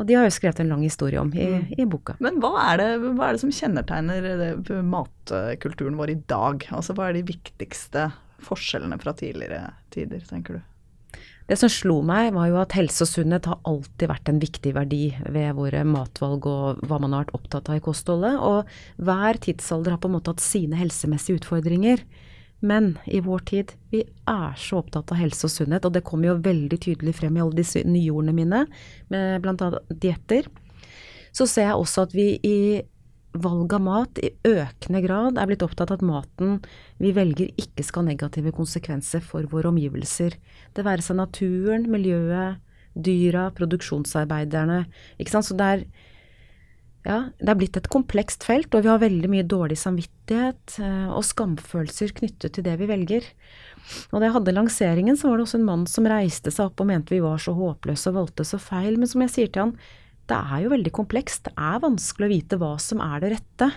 Og 0.00 0.08
de 0.08 0.16
har 0.16 0.24
jeg 0.24 0.38
skrevet 0.40 0.64
en 0.64 0.72
lang 0.72 0.88
historie 0.88 1.20
om 1.20 1.36
i, 1.36 1.50
i 1.76 1.84
boka. 1.84 2.16
Men 2.24 2.40
hva 2.40 2.56
er, 2.64 2.80
det, 2.80 3.12
hva 3.12 3.28
er 3.28 3.36
det 3.36 3.44
som 3.44 3.52
kjennetegner 3.52 4.30
det, 4.40 4.54
matkulturen 4.88 6.00
vår 6.00 6.16
i 6.16 6.22
dag? 6.32 6.64
Altså 6.72 6.96
hva 6.96 7.10
er 7.10 7.20
de 7.20 7.28
viktigste 7.28 8.08
forskjellene 8.48 8.96
fra 9.04 9.12
tidligere 9.20 9.66
tider, 9.92 10.24
tenker 10.32 10.56
du? 10.56 10.70
Det 11.44 11.58
som 11.60 11.68
slo 11.68 11.98
meg, 12.00 12.30
var 12.32 12.48
jo 12.48 12.56
at 12.62 12.72
helse 12.72 13.04
og 13.04 13.10
sunnhet 13.10 13.44
har 13.50 13.58
alltid 13.68 14.08
vært 14.08 14.30
en 14.30 14.40
viktig 14.40 14.70
verdi 14.76 15.02
ved 15.28 15.58
våre 15.58 15.82
matvalg 15.84 16.46
og 16.48 16.80
hva 16.88 16.98
man 17.02 17.12
har 17.12 17.26
vært 17.26 17.34
opptatt 17.36 17.68
av 17.68 17.80
i 17.80 17.84
kostholdet. 17.84 18.38
Og 18.40 19.04
hver 19.04 19.40
tidsalder 19.44 19.92
har 19.92 20.00
på 20.00 20.08
en 20.08 20.16
måte 20.16 20.32
hatt 20.32 20.44
sine 20.44 20.78
helsemessige 20.80 21.42
utfordringer. 21.42 22.00
Men 22.64 22.94
i 23.04 23.20
vår 23.20 23.44
tid, 23.50 23.74
vi 23.92 24.00
er 24.30 24.56
så 24.56 24.80
opptatt 24.80 25.12
av 25.12 25.20
helse 25.20 25.44
og 25.44 25.52
sunnhet, 25.52 25.84
og 25.84 25.92
det 25.92 26.04
kommer 26.08 26.30
jo 26.30 26.40
veldig 26.46 26.80
tydelig 26.80 27.12
frem 27.18 27.36
i 27.36 27.44
alle 27.44 27.58
disse 27.60 27.84
nyordene 27.84 28.32
mine, 28.32 28.64
med 29.12 29.44
bl.a. 29.44 29.68
dietter. 29.92 30.48
Så 31.34 31.44
ser 31.50 31.68
jeg 31.68 31.76
også 31.76 32.06
at 32.06 32.16
vi 32.16 32.28
i 32.40 32.58
valg 33.34 33.72
av 33.74 33.82
mat 33.82 34.18
i 34.22 34.30
økende 34.46 35.00
grad 35.04 35.38
er 35.38 35.48
blitt 35.50 35.64
opptatt 35.66 35.90
av 35.90 35.98
at 35.98 36.06
maten 36.06 36.60
vi 37.02 37.10
velger 37.16 37.50
ikke 37.60 37.84
skal 37.86 38.04
ha 38.04 38.12
negative 38.12 38.54
konsekvenser 38.54 39.24
for 39.24 39.46
våre 39.50 39.72
omgivelser. 39.72 40.36
Det 40.74 40.86
være 40.86 41.04
seg 41.04 41.18
naturen, 41.18 41.88
miljøet, 41.90 42.62
dyra, 42.94 43.48
produksjonsarbeiderne. 43.56 44.84
Ikke 45.18 45.34
sant. 45.34 45.48
Så 45.48 45.56
det 45.58 45.66
er, 45.66 45.82
ja, 47.08 47.18
det 47.40 47.50
er 47.50 47.58
blitt 47.58 47.78
et 47.80 47.90
komplekst 47.90 48.46
felt, 48.46 48.70
og 48.74 48.86
vi 48.86 48.92
har 48.92 49.02
veldig 49.02 49.30
mye 49.32 49.46
dårlig 49.50 49.80
samvittighet 49.82 50.78
eh, 50.78 51.08
og 51.10 51.26
skamfølelser 51.26 52.14
knyttet 52.20 52.54
til 52.54 52.66
det 52.66 52.76
vi 52.80 52.88
velger. 52.90 53.26
Og 54.12 54.20
da 54.20 54.28
jeg 54.28 54.36
hadde 54.38 54.54
lanseringen, 54.54 55.18
så 55.18 55.28
var 55.28 55.40
det 55.40 55.48
også 55.48 55.58
en 55.58 55.68
mann 55.68 55.84
som 55.90 56.06
reiste 56.08 56.54
seg 56.54 56.70
opp 56.70 56.80
og 56.80 56.88
mente 56.92 57.16
vi 57.16 57.24
var 57.24 57.42
så 57.42 57.56
håpløse 57.56 58.14
og 58.14 58.20
valgte 58.22 58.46
så 58.46 58.62
feil. 58.62 58.94
Men 59.00 59.10
som 59.10 59.26
jeg 59.26 59.34
sier 59.34 59.50
til 59.50 59.66
han, 59.66 59.76
det 60.30 60.36
er 60.40 60.64
jo 60.64 60.72
veldig 60.72 60.92
komplekst. 60.96 61.48
Det 61.48 61.54
er 61.60 61.80
vanskelig 61.82 62.26
å 62.28 62.32
vite 62.34 62.58
hva 62.60 62.74
som 62.80 63.00
er 63.04 63.20
det 63.24 63.32
rette. 63.34 63.70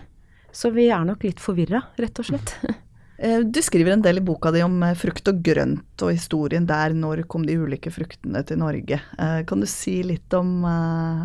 Så 0.55 0.71
vi 0.73 0.87
er 0.89 1.03
nok 1.05 1.25
litt 1.27 1.41
forvirra, 1.43 1.83
rett 1.99 2.23
og 2.23 2.29
slett. 2.31 2.57
Eh, 3.17 3.39
Du 3.41 3.57
skriver 3.65 3.95
en 3.95 4.01
del 4.05 4.19
i 4.19 4.21
boka 4.21 4.51
di 4.53 4.59
om 4.61 4.75
eh, 4.85 4.91
frukt 4.93 5.25
og 5.31 5.39
grønt 5.41 6.03
og 6.05 6.11
historien 6.13 6.67
der. 6.69 6.93
Når 6.93 7.23
kom 7.25 7.47
de 7.47 7.55
ulike 7.57 7.89
fruktene 7.89 8.43
til 8.45 8.59
Norge? 8.61 8.99
Eh, 9.17 9.39
Kan 9.49 9.63
du 9.63 9.65
si 9.65 10.03
litt 10.05 10.29
om, 10.37 10.61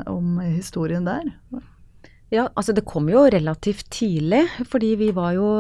om 0.09 0.39
historien 0.41 1.05
der? 1.05 1.29
Ja, 2.33 2.47
altså 2.57 2.73
det 2.73 2.87
kom 2.89 3.11
jo 3.13 3.27
relativt 3.29 3.91
tidlig, 3.93 4.47
fordi 4.73 4.95
vi 5.03 5.11
var 5.13 5.35
jo 5.37 5.51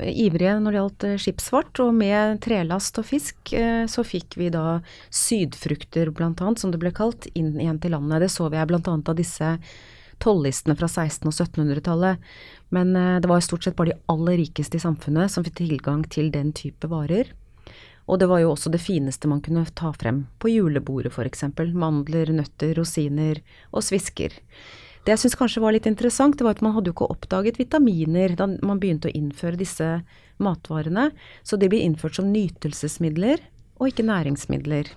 ivrige 0.00 0.56
når 0.60 0.72
det 0.72 0.80
gjaldt 0.80 1.06
eh, 1.06 1.18
skipsfart, 1.22 1.80
og 1.84 1.92
med 1.96 2.40
trelast 2.44 2.98
og 3.00 3.06
fisk 3.08 3.52
eh, 3.56 3.84
så 3.90 4.04
fikk 4.06 4.38
vi 4.40 4.50
da 4.54 4.80
sydfrukter 5.14 6.10
annet, 6.44 6.62
som 6.62 6.72
det 6.72 6.80
ble 6.82 6.92
kalt, 6.94 7.28
inn 7.34 7.54
igjen 7.60 7.80
til 7.82 7.94
landet. 7.96 8.24
Det 8.24 8.32
så 8.34 8.48
vi 8.50 8.60
annet 8.92 9.12
av 9.12 9.18
disse 9.18 9.52
tollistene 10.22 10.76
fra 10.78 10.88
1600- 10.88 11.30
og 11.30 11.34
1700-tallet. 11.36 12.30
Men 12.74 12.94
eh, 12.96 13.18
det 13.22 13.30
var 13.30 13.42
stort 13.44 13.66
sett 13.66 13.78
bare 13.78 13.94
de 13.94 14.00
aller 14.12 14.40
rikeste 14.42 14.80
i 14.80 14.82
samfunnet 14.82 15.32
som 15.32 15.46
fikk 15.46 15.60
tilgang 15.62 16.06
til 16.10 16.32
den 16.34 16.52
type 16.56 16.90
varer. 16.90 17.32
Og 18.06 18.20
det 18.22 18.28
var 18.30 18.38
jo 18.42 18.52
også 18.52 18.70
det 18.70 18.82
fineste 18.82 19.26
man 19.26 19.42
kunne 19.42 19.66
ta 19.74 19.90
frem 19.94 20.24
på 20.38 20.50
julebordet 20.52 21.10
f.eks. 21.10 21.48
Mandler, 21.74 22.30
nøtter, 22.34 22.76
rosiner 22.78 23.42
og 23.72 23.82
svisker. 23.82 24.34
Det 25.06 25.14
jeg 25.14 25.22
syns 25.22 25.36
kanskje 25.38 25.60
var 25.62 25.70
litt 25.76 25.86
interessant, 25.86 26.34
det 26.34 26.42
var 26.42 26.56
at 26.56 26.62
man 26.66 26.72
hadde 26.74 26.90
jo 26.90 26.96
ikke 26.96 27.06
oppdaget 27.14 27.60
vitaminer 27.60 28.32
da 28.34 28.48
man 28.66 28.80
begynte 28.82 29.06
å 29.06 29.14
innføre 29.14 29.58
disse 29.60 30.00
matvarene. 30.42 31.12
Så 31.46 31.54
de 31.60 31.68
ble 31.70 31.84
innført 31.86 32.18
som 32.18 32.32
nytelsesmidler 32.32 33.44
og 33.76 33.90
ikke 33.90 34.06
næringsmidler. 34.08 34.88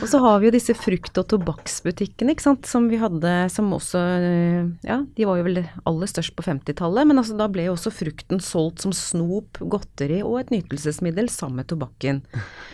Og 0.00 0.04
så 0.08 0.18
har 0.24 0.40
vi 0.40 0.48
jo 0.48 0.54
disse 0.54 0.74
frukt- 0.78 1.18
og 1.20 1.28
tobakksbutikkene, 1.30 2.34
ikke 2.34 2.46
sant, 2.46 2.66
som 2.66 2.88
vi 2.90 2.98
hadde 2.98 3.32
som 3.52 3.70
også 3.76 4.00
eh, 4.00 4.68
Ja, 4.88 5.00
de 5.04 5.28
var 5.28 5.38
jo 5.38 5.46
vel 5.46 5.62
aller 5.86 6.10
størst 6.10 6.34
på 6.38 6.46
50-tallet, 6.46 7.06
men 7.10 7.22
altså 7.22 7.36
da 7.38 7.46
ble 7.52 7.68
jo 7.68 7.76
også 7.76 7.92
frukten 7.94 8.42
solgt 8.42 8.82
som 8.82 8.94
snop, 8.96 9.60
godteri 9.60 10.22
og 10.24 10.40
et 10.40 10.54
nytelsesmiddel 10.54 11.30
sammen 11.30 11.62
med 11.62 11.70
tobakken. 11.70 12.22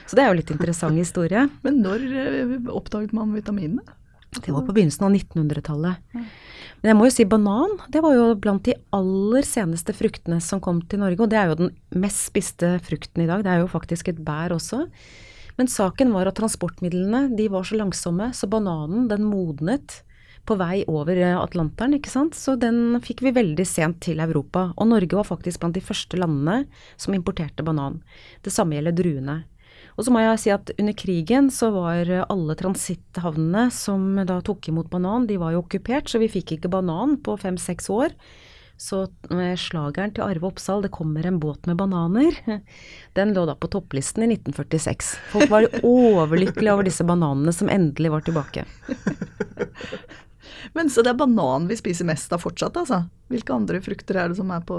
Så 0.07 0.17
det 0.17 0.25
er 0.25 0.33
jo 0.33 0.41
litt 0.41 0.57
interessant 0.57 1.01
historie. 1.05 1.49
Men 1.67 1.83
når 1.85 2.09
eh, 2.25 2.59
oppdaget 2.73 3.17
man 3.17 3.37
vitaminene? 3.37 3.99
Det 4.37 4.53
var 4.53 4.67
på 4.67 4.75
begynnelsen 4.77 5.07
av 5.07 5.15
1900-tallet. 5.17 6.03
Men 6.79 6.91
jeg 6.93 6.97
må 6.99 7.09
jo 7.09 7.15
si 7.15 7.25
banan, 7.27 7.73
det 7.91 8.03
var 8.05 8.15
jo 8.15 8.27
blant 8.39 8.67
de 8.69 8.77
aller 8.95 9.47
seneste 9.47 9.95
fruktene 9.97 10.39
som 10.45 10.61
kom 10.63 10.83
til 10.87 11.03
Norge, 11.03 11.25
og 11.25 11.33
det 11.33 11.39
er 11.41 11.51
jo 11.51 11.57
den 11.63 11.73
mest 11.99 12.29
spiste 12.29 12.77
frukten 12.87 13.25
i 13.25 13.31
dag. 13.31 13.43
Det 13.43 13.51
er 13.55 13.65
jo 13.65 13.73
faktisk 13.73 14.13
et 14.13 14.21
bær 14.25 14.55
også. 14.55 14.85
Men 15.59 15.71
saken 15.71 16.13
var 16.15 16.31
at 16.31 16.39
transportmidlene 16.39 17.33
de 17.39 17.49
var 17.51 17.67
så 17.67 17.81
langsomme, 17.81 18.31
så 18.37 18.47
bananen 18.51 19.09
den 19.11 19.27
modnet 19.27 20.03
på 20.49 20.57
vei 20.57 20.85
over 20.89 21.19
Atlanteren, 21.35 21.97
ikke 21.99 22.13
sant. 22.13 22.37
Så 22.39 22.55
den 22.61 23.01
fikk 23.05 23.25
vi 23.27 23.35
veldig 23.37 23.67
sent 23.69 24.01
til 24.07 24.23
Europa. 24.23 24.71
Og 24.79 24.89
Norge 24.93 25.19
var 25.19 25.27
faktisk 25.29 25.65
blant 25.65 25.77
de 25.77 25.85
første 25.85 26.21
landene 26.21 26.63
som 26.97 27.17
importerte 27.17 27.67
banan. 27.67 27.99
Det 28.47 28.55
samme 28.55 28.79
gjelder 28.79 28.97
druene. 28.97 29.41
Og 29.99 30.07
så 30.07 30.13
må 30.15 30.23
jeg 30.23 30.39
si 30.39 30.51
at 30.55 30.71
under 30.79 30.95
krigen 30.95 31.49
så 31.51 31.73
var 31.75 32.07
alle 32.31 32.55
transitthavnene 32.59 33.67
som 33.75 34.13
da 34.29 34.39
tok 34.47 34.71
imot 34.71 34.87
banan, 34.93 35.27
de 35.27 35.41
var 35.43 35.57
jo 35.57 35.65
okkupert, 35.65 36.07
så 36.07 36.21
vi 36.23 36.31
fikk 36.31 36.55
ikke 36.55 36.71
banan 36.71 37.17
på 37.19 37.35
fem-seks 37.43 37.91
år. 37.91 38.15
Så 38.79 39.01
eh, 39.35 39.57
slageren 39.59 40.13
til 40.15 40.23
Arve 40.23 40.47
Oppsal, 40.53 40.85
'Det 40.85 40.93
kommer 40.95 41.27
en 41.27 41.41
båt 41.43 41.67
med 41.67 41.77
bananer', 41.81 42.39
den 43.19 43.35
lå 43.35 43.43
da 43.51 43.59
på 43.59 43.67
topplisten 43.75 44.23
i 44.23 44.31
1946. 44.37 45.17
Folk 45.35 45.51
var 45.51 45.67
overlykkelige 45.83 46.73
over 46.73 46.87
disse 46.87 47.03
bananene 47.03 47.53
som 47.53 47.69
endelig 47.69 48.15
var 48.15 48.23
tilbake. 48.23 48.65
Men 50.75 50.91
Så 50.93 51.05
det 51.05 51.13
er 51.13 51.21
banan 51.21 51.69
vi 51.69 51.77
spiser 51.79 52.09
mest 52.09 52.33
av 52.35 52.43
fortsatt, 52.43 52.77
altså? 52.81 53.05
Hvilke 53.29 53.55
andre 53.55 53.81
frukter 53.85 54.17
er 54.17 54.31
det 54.31 54.39
som 54.39 54.51
er 54.55 54.63
på 54.65 54.79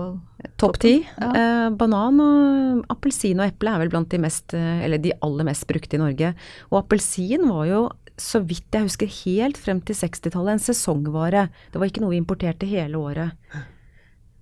Topp 0.59 0.79
ti. 0.81 0.93
Ja. 1.19 1.29
Eh, 1.37 1.69
banan 1.77 2.19
og 2.23 2.85
appelsin 2.91 3.39
og 3.39 3.47
eple 3.47 3.73
er 3.73 3.83
vel 3.83 3.91
blant 3.93 4.09
de 4.11 4.19
mest, 4.21 4.53
eh, 4.57 4.83
eller 4.85 5.01
de 5.01 5.13
aller 5.25 5.47
mest 5.47 5.67
brukte 5.69 5.95
i 5.97 6.01
Norge. 6.01 6.33
Og 6.71 6.79
appelsin 6.81 7.45
var 7.47 7.65
jo, 7.69 7.81
så 8.19 8.41
vidt 8.43 8.75
jeg 8.75 8.87
husker, 8.87 9.11
helt 9.23 9.59
frem 9.59 9.81
til 9.85 9.95
60-tallet 9.95 10.57
en 10.57 10.63
sesongvare. 10.63 11.47
Det 11.71 11.79
var 11.79 11.91
ikke 11.91 12.03
noe 12.03 12.15
vi 12.15 12.23
importerte 12.23 12.67
hele 12.67 12.99
året. 12.99 13.37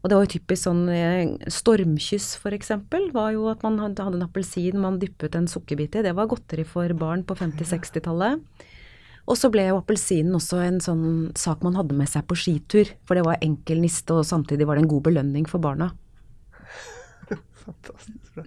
Og 0.07 0.09
det 0.09 0.15
var 0.15 0.23
jo 0.23 0.33
typisk 0.37 0.61
sånn 0.63 0.85
eh, 0.93 1.49
stormkyss 1.51 2.37
eksempel, 2.55 3.09
var 3.11 3.33
jo 3.35 3.49
at 3.51 3.63
man 3.65 3.79
hadde 3.81 4.05
en 4.07 4.23
appelsin 4.23 4.77
man 4.79 5.01
dyppet 5.01 5.35
en 5.35 5.49
sukkerbit 5.51 5.97
i. 5.97 6.05
Det 6.05 6.13
var 6.15 6.29
godteri 6.31 6.63
for 6.63 6.87
barn 6.95 7.25
på 7.27 7.35
50-60-tallet. 7.35 8.39
Og 9.27 9.35
så 9.35 9.49
ble 9.51 9.65
jo 9.67 9.79
appelsinen 9.81 10.37
også 10.37 10.61
en 10.63 10.77
sånn 10.83 11.07
sak 11.35 11.63
man 11.65 11.75
hadde 11.75 11.95
med 11.97 12.07
seg 12.07 12.23
på 12.29 12.37
skitur. 12.39 12.93
For 13.07 13.19
det 13.19 13.25
var 13.27 13.41
enkel 13.43 13.81
niste, 13.83 14.15
og 14.15 14.27
samtidig 14.27 14.67
var 14.67 14.79
det 14.79 14.85
en 14.85 14.93
god 14.93 15.03
belønning 15.09 15.49
for 15.51 15.63
barna. 15.63 15.91
Fantastisk 17.65 18.37
bra. 18.37 18.45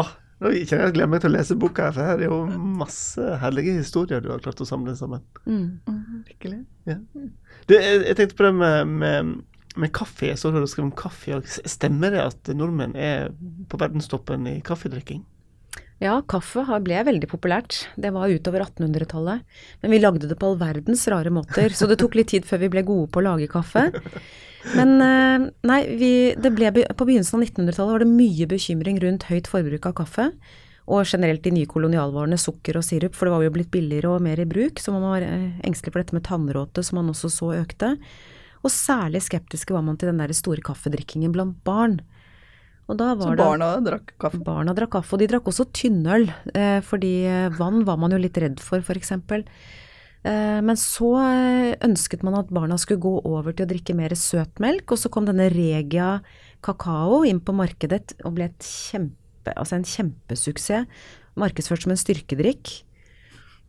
Åh, 0.00 0.14
nå 0.40 0.54
kjenner 0.54 0.86
jeg 0.86 0.96
gleder 0.96 1.12
meg 1.12 1.22
til 1.24 1.32
å 1.32 1.34
lese 1.34 1.56
boka, 1.58 1.88
her, 1.88 1.94
for 1.96 2.08
her 2.08 2.22
er 2.22 2.30
jo 2.30 2.40
masse 2.78 3.28
herlige 3.42 3.76
historier 3.80 4.24
du 4.24 4.30
har 4.32 4.42
klart 4.44 4.60
å 4.62 4.68
samle 4.68 4.94
sammen. 4.96 5.24
Virkelig. 6.28 6.62
Du, 6.86 7.74
jeg, 7.76 8.02
jeg 8.06 8.16
tenkte 8.16 8.38
på 8.38 8.46
det 8.46 8.54
med, 8.56 8.92
med, 9.02 9.32
med 9.76 9.92
kaffe. 9.96 10.30
Jeg 10.30 10.40
så 10.40 10.52
du 10.54 10.62
skrevet 10.64 10.88
om 10.88 10.96
kaffe. 10.96 11.40
og 11.40 11.48
Stemmer 11.68 12.14
det 12.14 12.24
at 12.24 12.52
nordmenn 12.56 12.96
er 12.96 13.34
på 13.68 13.80
verdenstoppen 13.80 14.48
i 14.48 14.60
kaffedrikking? 14.64 15.26
Ja, 15.98 16.20
kaffe 16.30 16.62
ble 16.84 17.00
veldig 17.02 17.26
populært. 17.30 17.88
Det 17.98 18.12
var 18.14 18.30
utover 18.30 18.62
1800-tallet. 18.68 19.42
Men 19.82 19.90
vi 19.90 19.98
lagde 19.98 20.28
det 20.30 20.36
på 20.38 20.52
all 20.52 20.60
verdens 20.60 21.02
rare 21.10 21.32
måter, 21.34 21.74
så 21.74 21.88
det 21.90 21.98
tok 21.98 22.14
litt 22.14 22.30
tid 22.30 22.46
før 22.46 22.62
vi 22.62 22.70
ble 22.76 22.84
gode 22.86 23.10
på 23.10 23.18
å 23.18 23.26
lage 23.26 23.48
kaffe. 23.50 23.88
Men 24.76 24.94
eh, 25.02 25.48
nei, 25.66 25.80
vi, 25.98 26.12
ble, 26.38 26.70
på 26.70 27.06
begynnelsen 27.08 27.40
av 27.40 27.44
1900-tallet 27.48 27.96
var 27.96 28.04
det 28.04 28.10
mye 28.12 28.46
bekymring 28.50 29.00
rundt 29.02 29.26
høyt 29.26 29.50
forbruk 29.50 29.90
av 29.90 29.96
kaffe. 30.04 30.28
Og 30.88 31.02
generelt 31.02 31.42
de 31.44 31.52
nye 31.52 31.68
kolonialvarene, 31.68 32.38
sukker 32.40 32.78
og 32.78 32.86
sirup, 32.86 33.16
for 33.18 33.28
det 33.28 33.34
var 33.34 33.44
jo 33.44 33.54
blitt 33.58 33.72
billigere 33.74 34.14
og 34.14 34.22
mer 34.24 34.40
i 34.40 34.46
bruk. 34.48 34.78
Så 34.80 34.94
man 34.94 35.02
var 35.02 35.26
eh, 35.26 35.58
engstelig 35.66 35.96
for 35.96 36.04
dette 36.04 36.14
med 36.14 36.26
tannråte, 36.28 36.86
som 36.86 37.00
man 37.00 37.10
også 37.10 37.32
så 37.32 37.50
økte. 37.58 37.96
Og 38.62 38.70
særlig 38.74 39.24
skeptiske 39.26 39.74
var 39.74 39.82
man 39.86 39.98
til 39.98 40.12
den 40.12 40.22
der 40.22 40.30
store 40.36 40.62
kaffedrikkingen 40.64 41.34
blant 41.34 41.58
barn. 41.66 41.98
Og 42.88 42.96
da 42.96 43.10
Så 43.20 43.34
barna 43.36 43.74
det 43.76 43.90
drakk 43.90 44.14
kaffe? 44.20 44.40
Barna 44.44 44.72
drakk 44.76 44.94
kaffe, 44.96 45.12
og 45.14 45.20
de 45.20 45.28
drakk 45.28 45.50
også 45.50 45.68
tynnøl, 45.76 46.24
eh, 46.56 46.80
fordi 46.84 47.12
eh, 47.28 47.52
vann 47.58 47.82
var 47.84 48.00
man 48.00 48.14
jo 48.14 48.20
litt 48.22 48.38
redd 48.40 48.62
for, 48.64 48.80
f.eks. 48.80 49.12
Eh, 50.24 50.58
men 50.64 50.80
så 50.80 51.12
eh, 51.20 51.76
ønsket 51.84 52.24
man 52.26 52.38
at 52.40 52.50
barna 52.54 52.78
skulle 52.80 53.04
gå 53.04 53.14
over 53.28 53.52
til 53.52 53.66
å 53.66 53.70
drikke 53.70 53.96
mer 53.98 54.16
søtmelk, 54.16 54.88
og 54.88 55.02
så 55.02 55.12
kom 55.12 55.28
denne 55.28 55.50
Regia 55.52 56.18
kakao 56.64 57.22
inn 57.28 57.42
på 57.44 57.54
markedet 57.54 58.16
og 58.24 58.34
ble 58.40 58.48
kjempe, 58.56 59.52
altså 59.54 59.78
en 59.78 59.86
kjempesuksess. 59.86 60.88
Markedsført 61.38 61.84
som 61.84 61.92
en 61.94 62.00
styrkedrikk. 62.00 62.72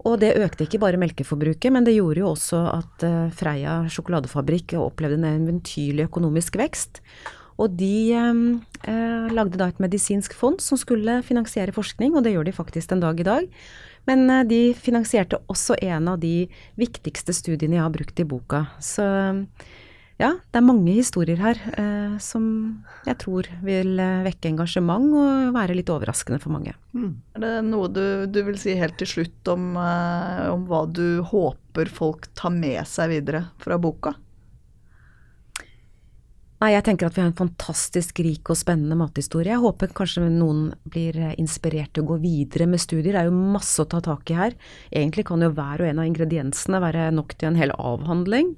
Og 0.08 0.16
det 0.22 0.32
økte 0.40 0.64
ikke 0.64 0.80
bare 0.82 0.98
melkeforbruket, 0.98 1.74
men 1.76 1.84
det 1.86 1.98
gjorde 1.98 2.24
jo 2.24 2.32
også 2.32 2.64
at 2.72 3.04
eh, 3.06 3.34
Freia 3.36 3.82
sjokoladefabrikk 3.92 4.78
opplevde 4.80 5.20
en 5.20 5.44
eventyrlig 5.44 6.08
økonomisk 6.08 6.56
vekst. 6.62 7.04
Og 7.60 7.76
de 7.80 8.16
eh, 8.16 9.28
lagde 9.36 9.60
da 9.60 9.68
et 9.70 9.84
medisinsk 9.84 10.36
fond 10.38 10.62
som 10.64 10.80
skulle 10.80 11.20
finansiere 11.28 11.76
forskning, 11.76 12.16
og 12.16 12.24
det 12.24 12.34
gjør 12.36 12.48
de 12.48 12.56
faktisk 12.56 12.94
den 12.94 13.04
dag 13.04 13.20
i 13.20 13.28
dag. 13.28 13.52
Men 14.08 14.26
eh, 14.32 14.48
de 14.48 14.62
finansierte 14.78 15.42
også 15.52 15.78
en 15.84 16.08
av 16.14 16.24
de 16.24 16.48
viktigste 16.80 17.36
studiene 17.36 17.80
jeg 17.80 17.86
har 17.86 17.94
brukt 17.94 18.24
i 18.24 18.28
boka. 18.28 18.66
Så 18.84 19.06
ja, 20.20 20.34
det 20.52 20.60
er 20.60 20.66
mange 20.66 20.92
historier 20.98 21.40
her 21.40 21.60
eh, 21.80 22.16
som 22.20 22.44
jeg 23.08 23.16
tror 23.22 23.48
vil 23.64 23.94
eh, 24.04 24.26
vekke 24.26 24.50
engasjement 24.52 25.14
og 25.16 25.54
være 25.56 25.78
litt 25.78 25.92
overraskende 25.94 26.42
for 26.44 26.52
mange. 26.52 26.74
Er 27.38 27.46
det 27.46 27.54
noe 27.70 27.88
du, 27.88 28.28
du 28.28 28.42
vil 28.50 28.60
si 28.60 28.76
helt 28.76 28.98
til 29.00 29.08
slutt 29.08 29.52
om, 29.54 29.72
eh, 29.80 30.44
om 30.52 30.66
hva 30.68 30.84
du 30.92 31.22
håper 31.30 31.92
folk 31.96 32.28
tar 32.36 32.52
med 32.52 32.84
seg 32.92 33.14
videre 33.14 33.46
fra 33.64 33.80
boka? 33.80 34.18
Nei, 36.60 36.74
jeg 36.74 36.84
tenker 36.84 37.08
at 37.08 37.16
vi 37.16 37.22
har 37.24 37.30
en 37.30 37.38
fantastisk 37.38 38.18
rik 38.26 38.50
og 38.52 38.58
spennende 38.60 38.98
mathistorie. 39.00 39.54
Jeg 39.54 39.64
håper 39.64 39.94
kanskje 39.96 40.26
noen 40.28 40.74
blir 40.92 41.16
eh, 41.16 41.38
inspirert 41.40 41.94
til 41.96 42.04
å 42.04 42.10
gå 42.10 42.18
videre 42.20 42.68
med 42.68 42.82
studier. 42.84 43.14
Det 43.14 43.22
er 43.22 43.30
jo 43.30 43.52
masse 43.56 43.80
å 43.80 43.88
ta 43.88 44.02
tak 44.04 44.28
i 44.34 44.36
her. 44.36 44.58
Egentlig 44.92 45.24
kan 45.30 45.40
jo 45.40 45.54
hver 45.56 45.80
og 45.80 45.88
en 45.88 46.02
av 46.04 46.10
ingrediensene 46.10 46.82
være 46.84 47.06
nok 47.16 47.38
til 47.40 47.54
en 47.54 47.60
hel 47.62 47.72
avhandling. 47.80 48.52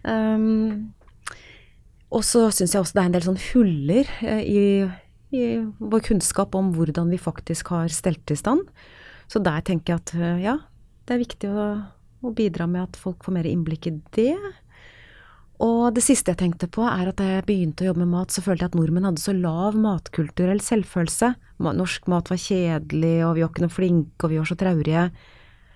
Um, 0.00 0.94
og 2.08 2.24
så 2.24 2.46
syns 2.56 2.72
jeg 2.72 2.80
også 2.80 2.96
det 2.96 3.02
er 3.02 3.10
en 3.10 3.18
del 3.18 3.26
sånn 3.28 3.42
huller 3.50 4.08
eh, 4.24 4.40
i, 4.40 4.64
i 5.36 5.44
vår 5.76 6.06
kunnskap 6.08 6.56
om 6.56 6.72
hvordan 6.72 7.12
vi 7.12 7.20
faktisk 7.20 7.74
har 7.74 7.92
stelt 7.92 8.32
i 8.32 8.38
stand. 8.40 8.64
Så 9.30 9.44
der 9.44 9.60
tenker 9.66 9.92
jeg 9.92 10.02
at 10.06 10.14
eh, 10.16 10.42
ja, 10.48 10.56
det 11.04 11.18
er 11.18 11.22
viktig 11.26 11.52
å, 11.52 11.68
å 12.24 12.32
bidra 12.32 12.64
med 12.64 12.88
at 12.88 12.98
folk 12.98 13.28
får 13.28 13.36
mer 13.36 13.52
innblikk 13.52 13.92
i 13.92 13.96
det. 14.16 14.34
Og 15.60 15.92
det 15.92 16.00
siste 16.06 16.32
jeg 16.32 16.40
tenkte 16.40 16.70
på, 16.72 16.86
er 16.88 17.10
at 17.10 17.18
da 17.20 17.26
jeg 17.34 17.44
begynte 17.48 17.84
å 17.84 17.90
jobbe 17.90 18.00
med 18.06 18.14
mat, 18.14 18.32
så 18.32 18.40
følte 18.44 18.64
jeg 18.64 18.72
at 18.72 18.78
nordmenn 18.78 19.04
hadde 19.10 19.20
så 19.20 19.34
lav 19.36 19.76
matkulturell 19.76 20.62
selvfølelse. 20.64 21.34
Norsk 21.60 22.08
mat 22.08 22.30
var 22.32 22.40
kjedelig, 22.40 23.16
og 23.26 23.34
vi 23.36 23.44
var 23.44 23.50
ikke 23.52 23.66
noe 23.66 23.74
flinke, 23.74 24.24
og 24.24 24.32
vi 24.32 24.38
var 24.40 24.48
så 24.48 24.56
traurige. 24.60 25.02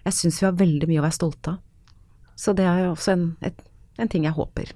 Jeg 0.06 0.16
syns 0.16 0.40
vi 0.40 0.48
har 0.48 0.56
veldig 0.56 0.88
mye 0.88 1.02
å 1.02 1.04
være 1.04 1.18
stolte 1.18 1.52
av. 1.52 1.60
Så 2.40 2.54
det 2.56 2.64
er 2.66 2.80
jo 2.86 2.94
også 2.94 3.12
en, 3.12 3.26
et, 3.44 3.60
en 4.00 4.10
ting 4.10 4.24
jeg 4.26 4.34
håper. 4.38 4.72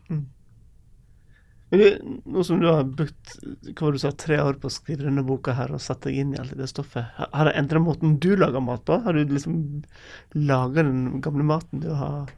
Du, 1.68 1.82
nå 2.24 2.44
som 2.48 2.60
du 2.62 2.68
har 2.68 2.84
brukt 2.88 3.34
hva 3.76 3.90
du 3.92 3.98
sa, 4.00 4.12
tre 4.12 4.38
år 4.40 4.56
på 4.60 4.70
å 4.70 4.72
skrive 4.72 5.04
denne 5.08 5.24
boka 5.26 5.52
her 5.56 5.72
og 5.76 5.82
satt 5.84 6.06
deg 6.06 6.20
inn 6.20 6.30
i 6.36 6.38
alt 6.40 6.54
det 6.56 6.68
stoffet, 6.70 7.10
har- 7.18 7.48
det 7.48 7.56
endret 7.60 7.84
måten 7.84 8.16
du 8.20 8.30
lager 8.36 8.60
mat 8.64 8.84
på? 8.88 8.96
Har 9.04 9.12
du 9.16 9.24
liksom 9.28 9.58
laga 10.36 10.84
den 10.84 11.20
gamle 11.24 11.44
maten 11.44 11.80
du 11.84 11.90
har 11.96 12.28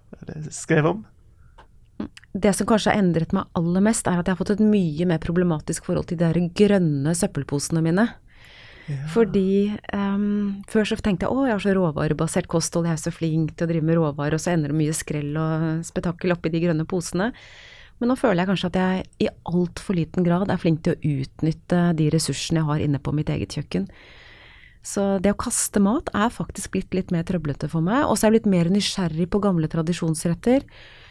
skrevet 0.50 0.96
om? 0.96 1.04
Det 2.32 2.52
som 2.56 2.68
kanskje 2.68 2.92
har 2.92 3.02
endret 3.02 3.34
meg 3.36 3.48
aller 3.58 3.84
mest, 3.84 4.06
er 4.06 4.20
at 4.20 4.28
jeg 4.28 4.36
har 4.36 4.40
fått 4.40 4.54
et 4.56 4.64
mye 4.64 5.06
mer 5.08 5.20
problematisk 5.22 5.88
forhold 5.88 6.10
til 6.10 6.20
de 6.20 6.26
der 6.26 6.50
grønne 6.56 7.14
søppelposene 7.18 7.82
mine. 7.84 8.08
Fordi 9.12 9.70
um, 9.94 10.62
før 10.70 10.88
så 10.88 10.96
tenkte 10.98 11.26
jeg 11.26 11.34
å, 11.34 11.44
jeg 11.46 11.54
har 11.54 11.62
så 11.62 11.74
råvarebasert 11.76 12.48
kosthold, 12.50 12.88
jeg 12.88 12.98
er 12.98 13.02
så 13.02 13.12
flink 13.14 13.52
til 13.54 13.66
å 13.66 13.70
drive 13.70 13.86
med 13.86 13.98
råvarer, 14.00 14.34
og 14.34 14.42
så 14.42 14.54
ender 14.54 14.72
det 14.72 14.78
mye 14.80 14.96
skrell 14.96 15.36
og 15.38 15.84
spetakkel 15.86 16.34
oppi 16.34 16.52
de 16.52 16.62
grønne 16.64 16.86
posene. 16.90 17.30
Men 18.00 18.10
nå 18.10 18.16
føler 18.16 18.42
jeg 18.42 18.50
kanskje 18.50 18.70
at 18.70 18.78
jeg 18.80 19.04
i 19.26 19.28
altfor 19.50 19.98
liten 19.98 20.26
grad 20.26 20.50
er 20.50 20.60
flink 20.60 20.82
til 20.86 20.96
å 20.96 21.14
utnytte 21.20 21.82
de 21.98 22.08
ressursene 22.14 22.62
jeg 22.62 22.70
har 22.70 22.84
inne 22.86 23.02
på 23.02 23.14
mitt 23.14 23.30
eget 23.32 23.58
kjøkken. 23.58 23.86
Så 24.80 25.04
det 25.20 25.34
å 25.34 25.40
kaste 25.40 25.82
mat 25.84 26.08
er 26.16 26.32
faktisk 26.32 26.72
blitt 26.72 26.96
litt 26.96 27.12
mer 27.12 27.26
trøblete 27.28 27.68
for 27.68 27.84
meg. 27.84 28.06
Og 28.08 28.16
så 28.16 28.26
er 28.26 28.30
jeg 28.30 28.38
blitt 28.38 28.54
mer 28.54 28.70
nysgjerrig 28.72 29.28
på 29.28 29.42
gamle 29.44 29.68
tradisjonsretter. 29.68 30.64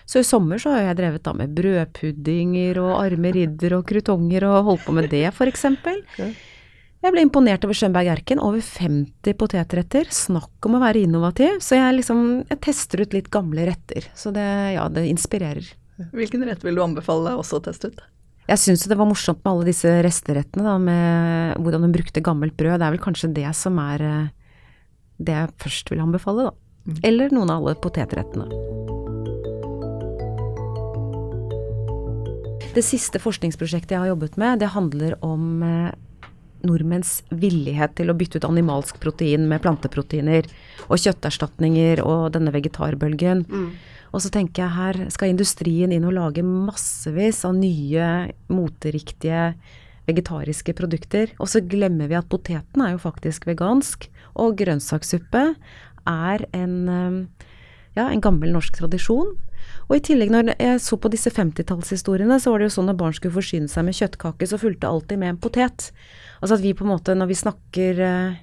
Så 0.10 0.24
i 0.24 0.26
sommer 0.26 0.58
så 0.58 0.74
har 0.74 0.88
jeg 0.88 0.98
drevet 0.98 1.22
da 1.26 1.36
med 1.38 1.52
brødpuddinger 1.54 2.80
og 2.82 2.96
arme 2.98 3.30
ridder 3.36 3.76
og 3.78 3.84
krutonger 3.92 4.48
og 4.48 4.72
holdt 4.72 4.88
på 4.88 4.96
med 4.98 5.10
det, 5.12 5.28
eksempel. 5.46 6.00
Jeg 7.00 7.14
ble 7.16 7.22
imponert 7.24 7.64
over 7.64 7.78
Schönberg 7.78 8.10
Erken. 8.12 8.42
Over 8.44 8.60
50 8.60 9.38
potetretter. 9.40 10.10
Snakk 10.12 10.66
om 10.68 10.76
å 10.76 10.82
være 10.82 11.06
innovativ. 11.06 11.62
Så 11.64 11.78
jeg 11.78 12.00
liksom 12.00 12.24
jeg 12.50 12.60
tester 12.66 13.06
ut 13.06 13.14
litt 13.16 13.30
gamle 13.32 13.70
retter. 13.70 14.10
Så 14.18 14.34
det, 14.36 14.48
ja, 14.76 14.88
det 14.92 15.06
inspirerer. 15.08 15.70
Hvilken 16.12 16.44
rett 16.48 16.66
vil 16.66 16.80
du 16.80 16.84
anbefale 16.84 17.38
også 17.40 17.62
å 17.62 17.64
teste 17.70 17.94
ut? 17.94 18.02
Jeg 18.50 18.64
syns 18.64 18.88
det 18.90 18.98
var 18.98 19.08
morsomt 19.08 19.44
med 19.46 19.52
alle 19.52 19.70
disse 19.70 19.92
resterettene, 20.04 20.66
da, 20.66 20.76
med 20.82 21.62
hvordan 21.62 21.86
hun 21.86 21.94
brukte 21.94 22.24
gammelt 22.26 22.58
brød. 22.58 22.80
Det 22.82 22.88
er 22.88 22.96
vel 22.98 23.04
kanskje 23.04 23.32
det 23.38 23.52
som 23.56 23.78
er 23.84 24.04
eh, 24.10 24.32
det 25.22 25.38
jeg 25.38 25.56
først 25.62 25.94
vil 25.94 26.02
anbefale, 26.04 26.50
da. 26.50 26.98
Eller 27.06 27.30
noen 27.30 27.54
av 27.54 27.62
alle 27.62 27.78
potetrettene. 27.80 28.50
Det 32.70 32.84
siste 32.86 33.18
forskningsprosjektet 33.18 33.96
jeg 33.96 34.04
har 34.04 34.12
jobbet 34.12 34.36
med, 34.38 34.60
det 34.62 34.70
handler 34.76 35.16
om 35.26 35.64
eh, 35.66 35.90
nordmenns 36.62 37.20
villighet 37.34 37.96
til 37.98 38.12
å 38.12 38.16
bytte 38.18 38.38
ut 38.38 38.46
animalsk 38.46 39.00
protein 39.02 39.48
med 39.50 39.64
planteproteiner, 39.64 40.46
og 40.86 41.02
kjøtterstatninger 41.02 42.04
og 42.06 42.30
denne 42.36 42.54
vegetarbølgen. 42.54 43.46
Og 44.14 44.24
så 44.24 44.32
tenker 44.34 44.64
jeg 44.64 44.76
her 44.78 45.02
skal 45.14 45.34
industrien 45.34 45.94
inn 45.94 46.08
og 46.08 46.16
lage 46.18 46.46
massevis 46.46 47.42
av 47.48 47.58
nye, 47.58 48.30
moteriktige 48.54 49.52
vegetariske 50.10 50.74
produkter. 50.78 51.34
Og 51.38 51.50
så 51.52 51.62
glemmer 51.66 52.10
vi 52.10 52.18
at 52.18 52.30
poteten 52.30 52.86
er 52.86 52.96
jo 52.96 53.04
faktisk 53.04 53.50
vegansk, 53.50 54.10
og 54.38 54.58
grønnsakssuppe 54.62 55.44
er 56.10 56.48
en, 56.54 56.76
eh, 56.90 57.46
ja, 57.98 58.10
en 58.10 58.22
gammel 58.22 58.54
norsk 58.54 58.78
tradisjon. 58.78 59.38
Og 59.90 59.96
i 59.98 60.04
tillegg, 60.06 60.30
når 60.34 60.52
jeg 60.54 60.82
så 60.84 61.00
på 61.02 61.10
disse 61.14 61.32
50-tallshistoriene, 61.34 62.38
så 62.42 62.54
var 62.54 62.62
det 62.62 62.70
jo 62.70 62.76
sånn 62.78 62.92
at 62.92 63.00
barn 63.00 63.16
skulle 63.18 63.36
forsyne 63.36 63.72
seg 63.72 63.88
med 63.88 63.98
kjøttkake, 63.98 64.50
så 64.50 64.60
fulgte 64.62 64.90
alltid 64.90 65.22
med 65.22 65.34
en 65.34 65.42
potet. 65.42 65.90
Altså 66.40 66.60
at 66.60 66.64
vi 66.64 66.76
på 66.78 66.86
en 66.86 66.94
måte, 66.94 67.16
når 67.18 67.32
vi 67.32 67.38
snakker 67.40 68.02
eh, 68.06 68.40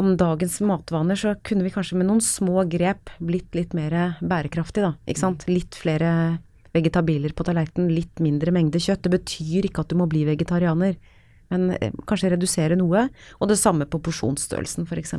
om 0.00 0.14
dagens 0.20 0.58
matvaner, 0.64 1.18
så 1.18 1.34
kunne 1.44 1.66
vi 1.66 1.72
kanskje 1.72 1.98
med 2.00 2.08
noen 2.08 2.22
små 2.24 2.66
grep 2.70 3.12
blitt 3.20 3.56
litt 3.56 3.76
mer 3.76 4.18
bærekraftig, 4.20 4.84
da. 4.84 4.94
Ikke 5.08 5.24
sant. 5.24 5.48
Litt 5.50 5.76
flere 5.78 6.12
vegetabiler 6.72 7.34
på 7.36 7.44
tallerkenen, 7.48 7.92
litt 7.92 8.20
mindre 8.24 8.54
mengde 8.54 8.80
kjøtt. 8.80 9.04
Det 9.04 9.12
betyr 9.12 9.68
ikke 9.68 9.84
at 9.84 9.92
du 9.92 9.98
må 10.00 10.08
bli 10.10 10.24
vegetarianer, 10.28 10.96
men 11.52 11.72
eh, 11.78 11.96
kanskje 12.08 12.32
redusere 12.32 12.78
noe. 12.80 13.06
Og 13.40 13.50
det 13.50 13.60
samme 13.60 13.88
på 13.88 14.00
porsjonsstørrelsen, 14.04 14.88
f.eks. 14.88 15.16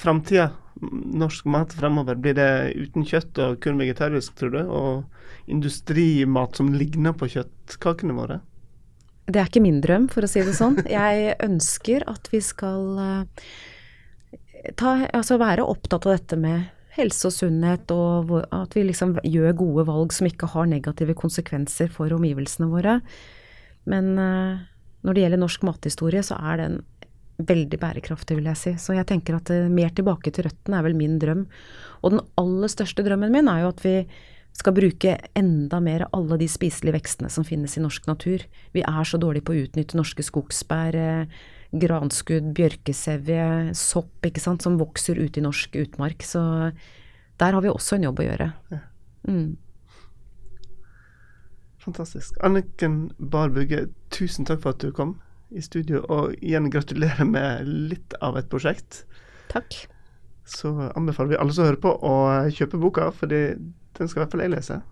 Framtida, 0.00 0.50
norsk 0.80 1.46
mat 1.50 1.74
fremover, 1.76 2.18
blir 2.18 2.34
det 2.38 2.48
uten 2.74 3.06
kjøtt 3.06 3.38
og 3.42 3.60
kun 3.64 3.78
vegetarisk, 3.80 4.34
tror 4.38 4.54
du? 4.54 4.60
Og 4.64 5.50
industrimat 5.50 6.58
som 6.58 6.72
ligner 6.74 7.14
på 7.16 7.28
kjøttkakene 7.36 8.16
våre? 8.16 8.40
Det 9.24 9.40
er 9.40 9.48
ikke 9.48 9.64
min 9.64 9.80
drøm, 9.84 10.08
for 10.12 10.26
å 10.26 10.28
si 10.28 10.42
det 10.44 10.56
sånn. 10.56 10.82
Jeg 10.90 11.36
ønsker 11.44 12.04
at 12.10 12.28
vi 12.32 12.42
skal 12.44 12.98
eh, 13.00 13.46
ta, 14.76 14.96
altså 15.14 15.38
være 15.40 15.64
opptatt 15.64 16.08
av 16.08 16.18
dette 16.18 16.38
med 16.40 16.68
helse 16.94 17.30
og 17.30 17.34
sunnhet, 17.34 17.90
og 17.90 18.34
at 18.54 18.76
vi 18.76 18.84
liksom 18.90 19.16
gjør 19.24 19.56
gode 19.58 19.86
valg 19.88 20.12
som 20.14 20.28
ikke 20.28 20.50
har 20.52 20.68
negative 20.70 21.16
konsekvenser 21.18 21.90
for 21.92 22.12
omgivelsene 22.14 22.68
våre. 22.70 23.00
Men 23.90 24.12
eh, 24.20 24.62
når 25.04 25.16
det 25.16 25.24
gjelder 25.24 25.42
norsk 25.42 25.64
mathistorie, 25.68 26.22
så 26.24 26.38
er 26.40 26.60
den 26.60 26.78
veldig 27.38 27.78
bærekraftig, 27.82 28.36
vil 28.38 28.50
jeg 28.50 28.60
si. 28.60 28.74
Så 28.78 28.94
jeg 28.96 29.06
tenker 29.10 29.38
at 29.38 29.50
eh, 29.52 29.66
mer 29.72 29.90
tilbake 29.94 30.32
til 30.34 30.46
røttene 30.48 30.78
er 30.78 30.86
vel 30.86 30.96
min 30.98 31.18
drøm. 31.22 31.44
Og 32.02 32.14
den 32.14 32.22
aller 32.40 32.70
største 32.70 33.04
drømmen 33.06 33.32
min 33.34 33.50
er 33.50 33.64
jo 33.64 33.72
at 33.72 33.82
vi 33.84 33.96
skal 34.54 34.76
bruke 34.76 35.16
enda 35.34 35.80
mer 35.82 36.04
av 36.06 36.14
alle 36.20 36.38
de 36.38 36.46
spiselige 36.50 36.94
vekstene 36.94 37.30
som 37.32 37.46
finnes 37.46 37.74
i 37.74 37.82
norsk 37.82 38.06
natur. 38.06 38.44
Vi 38.74 38.84
er 38.86 39.08
så 39.08 39.18
dårlige 39.18 39.48
på 39.48 39.54
å 39.54 39.64
utnytte 39.64 39.98
norske 39.98 40.22
skogsbær, 40.22 40.94
eh, 40.94 41.26
granskudd, 41.74 42.52
bjørkesevje, 42.54 43.74
sopp, 43.74 44.14
ikke 44.22 44.42
sant, 44.42 44.62
som 44.62 44.78
vokser 44.78 45.18
ute 45.18 45.40
i 45.40 45.44
norsk 45.44 45.74
utmark. 45.82 46.22
Så 46.22 46.70
der 47.42 47.52
har 47.52 47.60
vi 47.60 47.72
også 47.72 47.98
en 47.98 48.06
jobb 48.06 48.22
å 48.22 48.28
gjøre. 48.28 48.52
Mm. 49.26 49.56
Fantastisk. 51.82 52.38
Anniken 52.46 53.10
Barbugge, 53.18 53.88
tusen 54.14 54.46
takk 54.46 54.62
for 54.62 54.76
at 54.76 54.86
du 54.86 54.94
kom 54.94 55.18
i 55.54 55.62
studio, 55.64 56.02
og 56.10 56.34
igjen 56.40 56.70
gratulerer 56.72 57.26
med 57.28 57.68
litt 57.92 58.16
av 58.24 58.38
et 58.40 58.50
prosjekt. 58.50 59.04
Takk. 59.52 59.86
Så 60.44 60.74
anbefaler 60.92 61.34
vi 61.34 61.40
alle 61.40 61.54
som 61.56 61.68
hører 61.68 61.80
på 61.80 61.94
å 62.04 62.16
kjøpe 62.52 62.80
boka, 62.82 63.08
for 63.16 63.30
den 63.30 63.72
skal 63.94 64.18
i 64.18 64.22
hvert 64.24 64.34
fall 64.34 64.44
jeg 64.44 64.52
lese. 64.52 64.82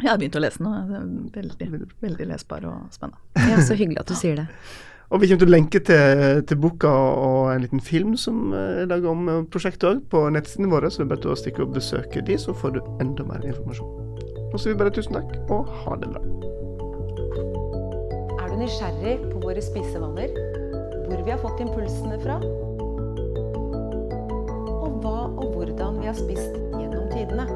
Jeg 0.00 0.08
har 0.08 0.20
begynt 0.20 0.36
å 0.38 0.42
lese 0.42 0.62
nå. 0.64 0.70
Er 0.72 1.08
veldig, 1.34 1.68
veldig 2.00 2.28
lesbar 2.30 2.64
og 2.68 2.92
spennende. 2.94 3.20
Ja, 3.50 3.60
så 3.64 3.76
hyggelig 3.76 4.00
at 4.02 4.12
du 4.12 4.16
sier 4.16 4.38
det. 4.42 4.46
Og 5.10 5.18
vi 5.18 5.26
kommer 5.26 5.42
til 5.42 5.50
å 5.50 5.54
lenke 5.56 5.80
til, 5.82 6.42
til 6.46 6.60
boka 6.62 6.90
og 6.90 7.50
en 7.50 7.64
liten 7.64 7.82
film 7.82 8.14
som 8.20 8.52
er 8.54 8.86
laga 8.86 9.10
om 9.10 9.26
prosjektet 9.50 9.88
òg, 9.88 10.04
på 10.12 10.22
nettsidene 10.30 10.70
våre, 10.70 10.86
så 10.86 11.02
det 11.02 11.08
er 11.08 11.12
bare 11.16 11.24
til 11.24 11.34
å 11.34 11.40
stikke 11.40 11.64
og 11.66 11.74
besøke 11.74 12.22
de, 12.28 12.38
så 12.38 12.54
får 12.54 12.76
du 12.76 12.80
enda 13.02 13.26
mer 13.26 13.42
informasjon. 13.42 13.90
Og 14.52 14.56
så 14.56 14.70
vil 14.70 14.76
vi 14.76 14.82
bare 14.84 14.94
tusen 14.94 15.18
takk, 15.18 15.34
og 15.50 15.74
ha 15.82 15.98
det 15.98 16.14
bra. 16.14 16.59
Er 18.50 18.56
du 18.56 18.64
nysgjerrig 18.64 19.12
på 19.30 19.40
våre 19.44 19.62
spisevaner? 19.62 20.32
Hvor 21.06 21.20
vi 21.22 21.30
har 21.30 21.38
fått 21.38 21.60
impulsene 21.62 22.16
fra? 22.18 22.40
Og 24.74 24.96
hva 25.04 25.12
og 25.28 25.52
hvordan 25.54 26.00
vi 26.02 26.10
har 26.10 26.18
spist 26.18 26.56
gjennom 26.74 27.06
tidene? 27.12 27.46